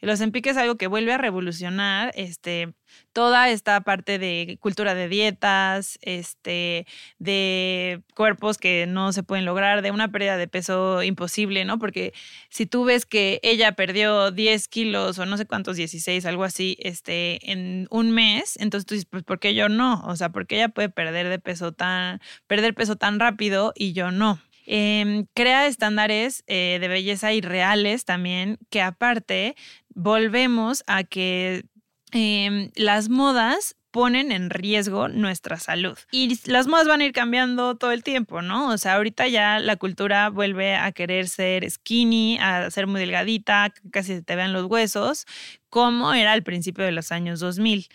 Los 0.02 0.22
Empic 0.22 0.48
es 0.48 0.58
algo 0.58 0.76
que 0.76 0.88
vuelve 0.88 1.14
a 1.14 1.18
revolucionar 1.18 2.12
este, 2.16 2.74
toda 3.14 3.50
esta 3.50 3.82
parte 3.82 4.20
de 4.20 4.58
cultura 4.62 4.94
de 4.96 5.08
dietas, 5.08 6.00
este, 6.02 6.86
de 7.20 8.02
cuerpos 8.16 8.58
que 8.58 8.86
no 8.88 9.14
se 9.14 9.24
pueden 9.24 9.46
lograr, 9.46 9.82
de 9.82 9.92
una 9.92 10.12
pérdida 10.12 10.38
de 10.38 10.48
peso 10.48 11.04
imposible, 11.04 11.66
¿no? 11.66 11.80
Porque 11.80 12.14
si 12.50 12.66
tú 12.66 12.86
ves 12.86 13.06
que 13.06 13.40
ella 13.44 13.74
perdió 13.74 14.32
10 14.32 14.68
kilos 14.68 15.20
o 15.20 15.26
no 15.26 15.38
sé 15.38 15.46
cuántos, 15.46 15.76
16, 15.76 16.26
algo 16.26 16.44
así, 16.44 16.78
este, 16.80 17.52
en 17.52 17.88
un 17.90 18.12
mes, 18.12 18.58
entonces 18.60 18.86
tú 18.86 18.96
dices, 18.96 19.08
pues, 19.10 19.24
¿por 19.24 19.40
qué 19.40 19.54
yo 19.54 19.70
no? 19.70 20.02
O 20.06 20.16
sea, 20.16 20.30
¿por 20.30 20.48
qué 20.48 20.56
ella 20.58 20.70
puede 20.70 20.90
perder 20.90 21.30
de 21.30 21.40
peso 21.40 21.72
tan, 21.72 22.22
perder 22.48 22.74
peso 22.74 22.96
tan 22.96 23.20
rápido 23.20 23.74
y 23.76 23.94
yo 23.94 24.12
no? 24.12 24.40
Em, 24.66 25.26
crea 25.34 25.68
estándares 25.68 26.44
eh, 26.48 26.78
de 26.80 26.88
belleza 26.88 27.34
irreales 27.34 28.06
también, 28.06 28.58
que 28.70 28.82
aparte 28.82 29.56
volvemos 29.94 30.84
a 30.88 31.04
que 31.04 31.66
em, 32.12 32.72
las 32.76 33.10
modas 33.10 33.76
ponen 33.92 34.32
en 34.32 34.50
riesgo 34.50 35.10
nuestra 35.10 35.58
salud. 35.60 35.98
Y 36.12 36.40
las 36.50 36.68
modas 36.68 36.88
van 36.88 37.02
a 37.02 37.06
ir 37.06 37.12
cambiando 37.12 37.76
todo 37.76 37.92
el 37.92 38.04
tiempo, 38.04 38.42
¿no? 38.42 38.70
O 38.70 38.78
sea, 38.78 38.96
ahorita 38.96 39.28
ya 39.28 39.60
la 39.60 39.76
cultura 39.76 40.30
vuelve 40.30 40.76
a 40.76 40.92
querer 40.94 41.28
ser 41.28 41.70
skinny, 41.70 42.38
a 42.40 42.72
ser 42.72 42.88
muy 42.88 43.02
delgadita, 43.02 43.74
casi 43.92 44.16
se 44.16 44.22
te 44.24 44.36
vean 44.36 44.54
los 44.54 44.66
huesos, 44.66 45.26
como 45.70 46.14
era 46.14 46.32
al 46.32 46.44
principio 46.44 46.86
de 46.86 46.94
los 46.94 47.12
años 47.12 47.40
2000. 47.42 47.88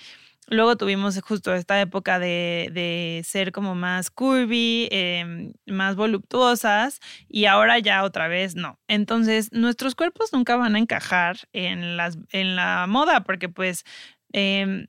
Luego 0.48 0.76
tuvimos 0.76 1.20
justo 1.22 1.54
esta 1.54 1.80
época 1.80 2.18
de, 2.18 3.22
ser 3.24 3.52
como 3.52 3.74
más 3.74 4.10
curvy, 4.10 4.88
em, 4.92 5.52
más 5.66 5.96
voluptuosas 5.96 7.00
y 7.28 7.46
ahora 7.46 7.78
ya 7.80 8.04
otra 8.04 8.28
vez 8.28 8.54
no. 8.54 8.78
Entonces 8.88 9.52
nuestros 9.52 9.94
cuerpos 9.94 10.32
nunca 10.32 10.56
van 10.56 10.76
a 10.76 10.78
encajar 10.78 11.48
en, 11.52 11.96
las, 11.96 12.18
en 12.30 12.54
la 12.56 12.86
moda 12.88 13.24
porque 13.24 13.48
pues 13.48 13.84
em, 14.32 14.86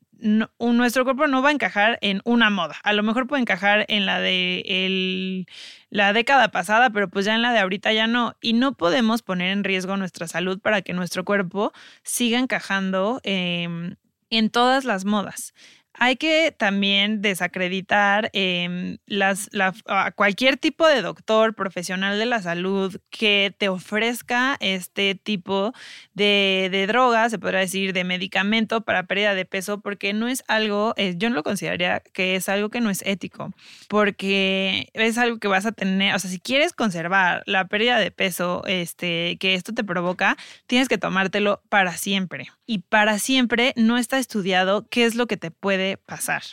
nuestro 0.59 1.03
cuerpo 1.03 1.27
no 1.27 1.41
va 1.41 1.49
a 1.49 1.51
encajar 1.51 1.97
en 2.01 2.21
una 2.25 2.49
moda. 2.49 2.75
A 2.83 2.93
lo 2.93 3.03
mejor 3.03 3.27
puede 3.27 3.41
encajar 3.41 3.85
en 3.87 4.05
la 4.05 4.19
de 4.19 5.45
la 5.89 6.13
década 6.13 6.49
pasada, 6.49 6.89
pero 6.89 7.09
pues 7.09 7.25
ya 7.25 7.35
en 7.35 7.41
la 7.41 7.53
de 7.53 7.59
ahorita 7.59 7.93
ya 7.93 8.07
no. 8.07 8.35
Y 8.41 8.53
no 8.53 8.73
podemos 8.73 9.21
poner 9.21 9.51
en 9.51 9.63
riesgo 9.63 9.97
nuestra 9.97 10.27
salud 10.27 10.59
para 10.59 10.81
que 10.81 10.93
nuestro 10.93 11.23
cuerpo 11.23 11.71
siga 12.03 12.39
encajando 12.39 13.21
em, 13.23 13.95
en 14.29 14.49
todas 14.49 14.85
las 14.85 15.05
modas 15.05 15.53
hay 15.97 16.15
que 16.15 16.53
también 16.55 17.21
desacreditar 17.21 18.29
em, 18.33 18.97
las, 19.07 19.49
a 19.87 20.11
cualquier 20.11 20.57
tipo 20.57 20.87
de 20.87 21.01
doctor 21.01 21.55
profesional 21.55 22.19
de 22.19 22.25
la 22.25 22.41
salud 22.41 22.95
que 23.09 23.53
te 23.57 23.67
ofrezca 23.69 24.57
este 24.59 25.15
tipo 25.15 25.73
de, 26.13 26.69
de 26.71 26.87
droga, 26.87 27.29
se 27.29 27.39
podrá 27.39 27.59
decir, 27.59 27.93
de 27.93 28.03
medicamento 28.03 28.81
para 28.81 29.07
pérdida 29.07 29.33
de 29.33 29.45
peso, 29.45 29.81
porque 29.81 30.13
no 30.13 30.27
es 30.27 30.43
algo, 30.47 30.93
eh, 30.97 31.15
yo 31.17 31.29
no 31.29 31.35
lo 31.35 31.43
consideraría 31.43 32.01
que 32.13 32.35
es 32.35 32.47
algo 32.47 32.69
que 32.69 32.81
no 32.81 32.89
es 32.89 33.01
ético, 33.05 33.51
porque 33.87 34.89
es 34.93 35.17
algo 35.17 35.39
que 35.39 35.47
vas 35.47 35.65
a 35.65 35.71
tener, 35.71 36.13
o 36.15 36.19
sea, 36.19 36.29
si 36.29 36.39
quieres 36.39 36.73
conservar 36.73 37.41
la 37.45 37.67
pérdida 37.67 37.99
de 37.99 38.11
peso 38.11 38.63
este, 38.67 39.37
que 39.39 39.55
esto 39.55 39.73
te 39.73 39.83
provoca, 39.83 40.37
tienes 40.67 40.89
que 40.89 40.97
tomártelo 40.97 41.61
para 41.69 41.97
siempre. 41.97 42.47
Y 42.65 42.79
para 42.79 43.17
siempre 43.17 43.73
no 43.77 43.97
está 43.97 44.19
estudiado 44.19 44.85
qué 44.89 45.05
es 45.05 45.15
lo 45.15 45.25
que 45.25 45.37
te 45.37 45.51
puede 45.51 45.86
pasar. 45.95 46.43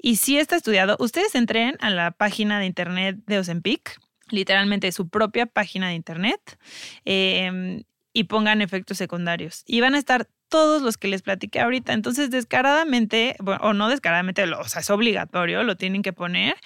Y 0.00 0.16
si 0.16 0.38
está 0.38 0.54
estudiado, 0.54 0.96
ustedes 1.00 1.34
entren 1.34 1.76
a 1.80 1.90
la 1.90 2.12
página 2.12 2.60
de 2.60 2.66
internet 2.66 3.16
de 3.26 3.40
Ozempic, 3.40 3.98
literalmente 4.30 4.92
su 4.92 5.08
propia 5.08 5.46
página 5.46 5.88
de 5.88 5.94
internet, 5.94 6.58
em, 7.04 7.82
y 8.12 8.24
pongan 8.24 8.62
efectos 8.62 8.98
secundarios. 8.98 9.64
Y 9.66 9.80
van 9.80 9.94
a 9.94 9.98
estar 9.98 10.28
todos 10.48 10.82
los 10.82 10.96
que 10.96 11.08
les 11.08 11.22
platiqué 11.22 11.60
ahorita. 11.60 11.92
Entonces, 11.92 12.30
descaradamente, 12.30 13.36
o 13.60 13.72
no 13.74 13.88
descaradamente, 13.88 14.44
o 14.44 14.64
sea, 14.64 14.80
es 14.80 14.90
obligatorio, 14.90 15.62
lo 15.62 15.76
tienen 15.76 16.02
que 16.02 16.12
poner. 16.12 16.56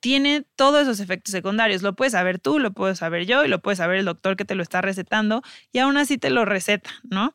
Tiene 0.00 0.44
todos 0.56 0.82
esos 0.82 1.00
efectos 1.00 1.32
secundarios. 1.32 1.82
Lo 1.82 1.94
puedes 1.94 2.12
saber 2.12 2.38
tú, 2.38 2.58
lo 2.58 2.72
puedo 2.72 2.94
saber 2.94 3.26
yo 3.26 3.44
y 3.44 3.48
lo 3.48 3.60
puede 3.60 3.76
saber 3.76 3.98
el 3.98 4.06
doctor 4.06 4.36
que 4.36 4.44
te 4.44 4.54
lo 4.54 4.62
está 4.62 4.80
recetando 4.80 5.42
y 5.72 5.78
aún 5.78 5.96
así 5.96 6.18
te 6.18 6.30
lo 6.30 6.44
receta, 6.44 6.90
¿no? 7.04 7.34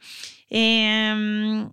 Eh, 0.49 1.67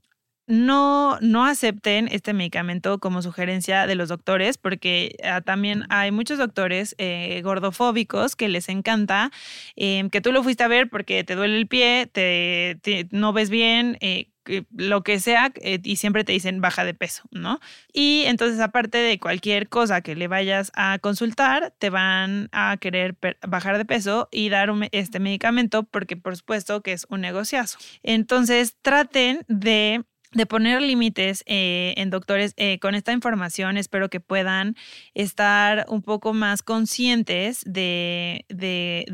no, 0.49 1.19
no 1.21 1.45
acepten 1.45 2.09
este 2.11 2.33
medicamento 2.33 2.99
como 2.99 3.21
sugerencia 3.23 3.87
de 3.87 3.95
los 3.95 4.09
doctores, 4.09 4.57
porque 4.59 5.17
ah, 5.23 5.43
también 5.43 5.85
hay 5.91 6.11
muchos 6.11 6.39
doctores 6.39 6.95
eh, 6.99 7.41
gordofóbicos 7.45 8.35
que 8.35 8.49
les 8.49 8.69
encanta 8.71 9.31
em, 9.77 10.09
que 10.09 10.23
tú 10.23 10.33
lo 10.33 10.43
fuiste 10.43 10.65
a 10.65 10.69
ver 10.69 10.89
porque 10.89 11.23
te 11.23 11.35
duele 11.35 11.59
el 11.59 11.69
pie, 11.69 12.07
te, 12.11 12.79
no 13.11 13.35
ves 13.35 13.51
bien, 13.51 13.99
eh, 14.01 14.31
lo 14.75 15.03
que 15.03 15.21
sea, 15.21 15.53
eh, 15.57 15.79
y 15.83 15.97
siempre 15.97 16.25
te 16.25 16.33
dicen 16.33 16.63
baja 16.63 16.85
de 16.85 16.95
peso, 16.95 17.25
¿no? 17.31 17.61
Y 17.93 18.23
entonces, 18.27 18.59
aparte 18.61 18.97
de 18.97 19.19
cualquier 19.19 19.69
cosa 19.69 20.01
que 20.01 20.17
le 20.17 20.29
vayas 20.29 20.73
a 20.75 20.99
consultar, 20.99 21.75
te 21.79 21.91
van 21.91 22.49
a 22.53 22.79
querer 22.81 23.17
bajar 23.47 23.77
de 23.77 23.85
peso 23.85 24.29
y 24.33 24.49
dar 24.49 24.71
este 24.93 25.21
medicamento 25.21 25.83
porque, 25.83 26.17
por 26.17 26.37
supuesto, 26.37 26.81
que 26.83 26.93
es 26.93 27.07
un 27.11 27.21
negociazo. 27.21 27.79
Entonces, 28.03 28.77
traten 28.81 29.45
de 29.49 30.05
de 30.33 30.47
poner 30.47 30.83
límites 30.83 31.43
eh, 31.47 31.95
en 31.97 32.11
doctores 32.11 32.53
eh, 32.57 32.79
con 32.81 32.95
esta 32.95 33.13
información 33.13 33.77
espero 33.77 34.11
que 34.11 34.21
puedan 34.21 34.77
estar 35.15 35.87
un 35.89 36.03
poco 36.03 36.35
más 36.35 36.63
conscientes 36.63 37.63
de, 37.65 38.45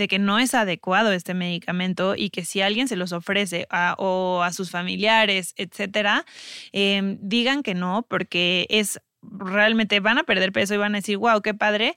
que 0.08 0.18
no 0.18 0.38
es 0.38 0.54
adecuado 0.54 1.12
este 1.12 1.34
medicamento 1.34 2.14
y 2.16 2.30
que 2.30 2.44
si 2.44 2.62
alguien 2.62 2.88
se 2.88 2.96
los 2.96 3.12
ofrece 3.12 3.66
a, 3.70 3.94
o 3.98 4.42
a 4.42 4.52
sus 4.52 4.70
familiares 4.70 5.54
etcétera 5.56 6.24
em, 6.72 7.18
digan 7.20 7.62
que 7.62 7.74
no 7.74 8.04
porque 8.08 8.66
es 8.68 9.00
realmente 9.22 10.00
van 10.00 10.18
a 10.18 10.24
perder 10.24 10.52
peso 10.52 10.74
y 10.74 10.78
van 10.78 10.94
a 10.94 10.98
decir 10.98 11.18
wow 11.18 11.40
qué 11.42 11.54
padre 11.54 11.94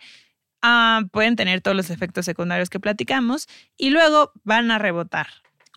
ah, 0.61 1.01
pueden 1.11 1.35
tener 1.35 1.61
todos 1.61 1.75
los 1.75 1.89
efectos 1.89 2.25
secundarios 2.25 2.69
que 2.69 2.79
platicamos 2.79 3.47
y 3.77 3.89
luego 3.89 4.31
van 4.43 4.69
a 4.69 4.77
rebotar 4.77 5.27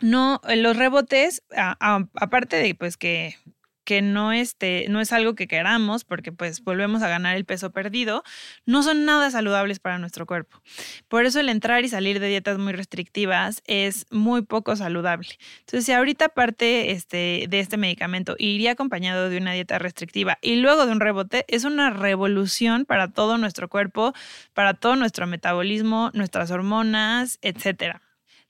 no, 0.01 0.41
eh, 0.49 0.57
los 0.57 0.77
rebotes, 0.77 1.43
aparte 1.55 2.57
de 2.57 2.75
pues 2.75 2.97
que, 2.97 3.37
que 3.85 4.03
no, 4.03 4.33
este, 4.33 4.87
no 4.89 5.01
es 5.01 5.13
algo 5.13 5.35
que 5.35 5.49
queramos, 5.49 6.05
porque 6.05 6.33
pues 6.33 6.63
volvemos 6.63 7.03
a 7.03 7.09
ganar 7.09 7.37
el 7.37 7.45
peso 7.45 7.73
perdido, 7.73 8.23
no 8.65 8.83
son 8.83 9.05
nada 9.05 9.31
saludables 9.31 9.81
para 9.81 9.99
nuestro 9.99 10.27
cuerpo. 10.27 10.63
Por 11.09 11.25
eso 11.25 11.41
el 11.41 11.49
entrar 11.49 11.85
y 11.85 11.89
salir 11.89 12.21
de 12.21 12.29
dietas 12.29 12.59
muy 12.59 12.73
restrictivas 12.73 13.63
es 13.67 14.07
muy 14.11 14.43
poco 14.43 14.77
saludable. 14.77 15.31
Entonces, 15.61 15.87
si 15.87 15.93
ahorita 15.93 16.29
parte 16.29 16.93
este, 16.93 17.47
de 17.49 17.61
este 17.61 17.77
medicamento 17.79 18.37
iría 18.39 18.73
acompañado 18.73 19.29
de 19.29 19.39
una 19.39 19.53
dieta 19.55 19.79
restrictiva 19.79 20.39
y 20.41 20.57
luego 20.57 20.87
de 20.87 20.93
un 20.93 21.01
rebote, 21.01 21.45
es 21.49 21.65
una 21.65 21.91
revolución 21.91 22.85
para 22.85 23.13
todo 23.13 23.39
nuestro 23.39 23.69
cuerpo, 23.69 24.13
para 24.55 24.75
todo 24.75 24.97
nuestro 24.97 25.27
metabolismo, 25.27 26.11
nuestras 26.15 26.51
hormonas, 26.51 27.39
etcétera 27.43 28.03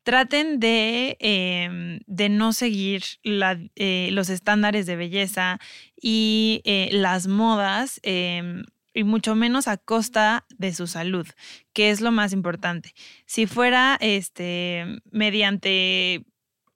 traten 0.02 0.60
de, 0.60 1.16
em, 1.20 2.00
de 2.06 2.28
no 2.28 2.52
seguir 2.52 3.02
eh, 3.24 4.08
los 4.12 4.28
estándares 4.30 4.86
de 4.86 4.96
belleza 4.96 5.58
y 6.00 6.62
eh, 6.64 6.88
las 6.92 7.26
modas. 7.26 8.00
Em, 8.02 8.64
y 8.92 9.04
mucho 9.04 9.34
menos 9.36 9.68
a 9.68 9.76
costa 9.76 10.46
de 10.58 10.74
su 10.74 10.86
salud, 10.86 11.26
que 11.72 11.90
es 11.90 12.00
lo 12.00 12.10
más 12.10 12.32
importante. 12.32 12.92
Si 13.24 13.46
fuera 13.46 13.96
este 14.00 14.84
mediante 15.12 16.24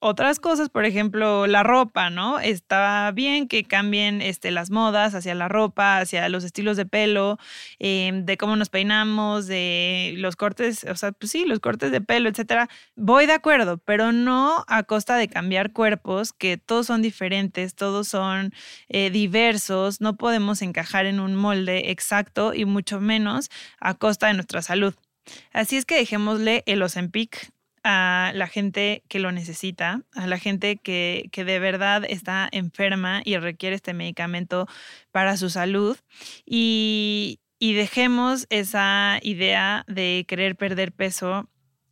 otras 0.05 0.39
cosas, 0.39 0.69
por 0.69 0.85
ejemplo, 0.85 1.47
la 1.47 1.63
ropa, 1.63 2.11
¿no? 2.11 2.39
Está 2.39 3.11
bien 3.13 3.49
que 3.49 3.65
cambien 3.65 4.21
este, 4.21 4.51
las 4.51 4.71
modas 4.71 5.15
hacia 5.15 5.35
la 5.35 5.49
ropa, 5.49 5.97
hacia 5.97 6.29
los 6.29 6.45
estilos 6.45 6.77
de 6.77 6.85
pelo, 6.85 7.39
em, 7.79 8.27
de 8.27 8.37
cómo 8.37 8.55
nos 8.55 8.69
peinamos, 8.69 9.47
de 9.47 10.13
los 10.19 10.37
cortes, 10.37 10.85
o 10.85 10.95
sea, 10.95 11.13
pues 11.13 11.33
sí, 11.33 11.47
los 11.47 11.59
cortes 11.59 11.91
de 11.91 12.03
pelo, 12.03 12.29
etcétera. 12.29 12.69
Voy 12.97 13.25
de 13.25 13.33
acuerdo, 13.33 13.79
pero 13.79 14.13
no 14.13 14.63
a 14.69 14.83
costa 14.83 15.17
de 15.17 15.29
cambiar 15.29 15.73
cuerpos, 15.73 16.35
que 16.35 16.59
todos 16.59 16.87
son 16.87 17.01
diferentes, 17.01 17.75
todos 17.75 18.07
son 18.07 18.53
eh, 18.91 19.09
diversos, 19.09 20.03
no 20.03 20.17
podemos 20.19 20.61
encajar 20.61 21.07
en 21.07 21.19
un 21.19 21.35
molde 21.35 21.91
exacto 21.91 22.53
y 22.53 22.67
mucho 22.67 23.01
menos 23.01 23.49
a 23.81 23.95
costa 23.95 24.27
de 24.27 24.35
nuestra 24.35 24.61
salud. 24.61 24.95
Así 25.55 25.79
es 25.79 25.87
que 25.87 25.97
dejémosle 25.97 26.63
el 26.67 26.83
Ozempic 26.83 27.54
a 27.85 28.33
la 28.35 28.47
gente 28.47 29.05
que 29.09 29.19
lo 29.19 29.31
necesita, 29.31 30.03
a 30.15 30.27
la 30.27 30.39
gente 30.39 30.79
que, 30.79 31.31
de 31.33 31.59
verdad 31.59 32.05
está 32.09 32.49
enferma 32.51 33.21
y 33.25 33.37
requiere 33.37 33.77
este 33.77 33.93
medicamento 33.93 34.67
para 35.13 35.37
su 35.37 35.51
salud 35.51 35.97
y, 36.47 37.41
y 37.59 37.75
dejemos 37.75 38.47
esa 38.49 39.19
idea 39.23 39.85
de 39.87 40.25
querer 40.27 40.57
perder 40.57 40.93
peso 40.93 41.49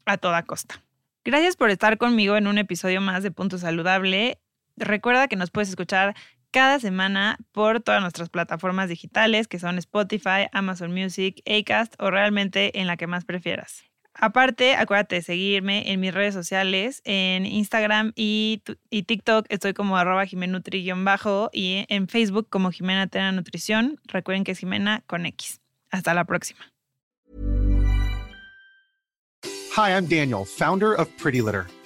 a 0.06 0.16
toda 0.16 0.42
costa. 0.42 0.82
Gracias 1.24 1.56
por 1.56 1.70
estar 1.70 1.98
conmigo 1.98 2.36
en 2.36 2.48
un 2.48 2.58
episodio 2.58 3.00
más 3.00 3.22
de 3.22 3.30
Punto 3.30 3.58
Saludable. 3.58 4.40
Recuerda 4.76 5.28
que 5.28 5.36
nos 5.36 5.50
puedes 5.50 5.68
escuchar 5.68 6.16
cada 6.50 6.80
semana 6.80 7.38
por 7.52 7.80
todas 7.80 8.00
nuestras 8.00 8.28
plataformas 8.28 8.88
digitales 8.88 9.46
que 9.46 9.58
son 9.58 9.78
Spotify, 9.78 10.48
Amazon 10.52 10.92
Music, 10.92 11.42
Acast 11.46 11.94
o 11.98 12.10
realmente 12.10 12.80
en 12.80 12.86
la 12.86 12.96
que 12.96 13.06
más 13.06 13.24
prefieras. 13.24 13.91
Aparte, 14.14 14.74
acuérdate 14.74 15.16
de 15.16 15.22
seguirme 15.22 15.90
en 15.90 16.00
mis 16.00 16.12
redes 16.12 16.34
sociales, 16.34 17.00
en 17.04 17.46
Instagram 17.46 18.12
y, 18.14 18.62
TikTok 18.90 19.46
estoy 19.48 19.72
como 19.72 19.96
arroba 19.96 20.26
jimenutri-bajo 20.26 21.50
y 21.52 21.86
en 21.88 22.08
Facebook 22.08 22.48
como 22.50 22.70
Jimena 22.70 23.06
Tena 23.06 23.32
Nutrición. 23.32 23.98
Recuerden 24.04 24.44
que 24.44 24.52
es 24.52 24.58
Jimena 24.58 25.02
con 25.06 25.26
X. 25.26 25.60
Hasta 25.90 26.14
la 26.14 26.24
próxima. 26.24 26.60
Hi, 29.74 29.90
I'm 29.90 30.06
Daniel, 30.06 30.44
founder 30.44 30.92
of 30.92 31.08
Pretty 31.16 31.40
Litter. 31.40 31.66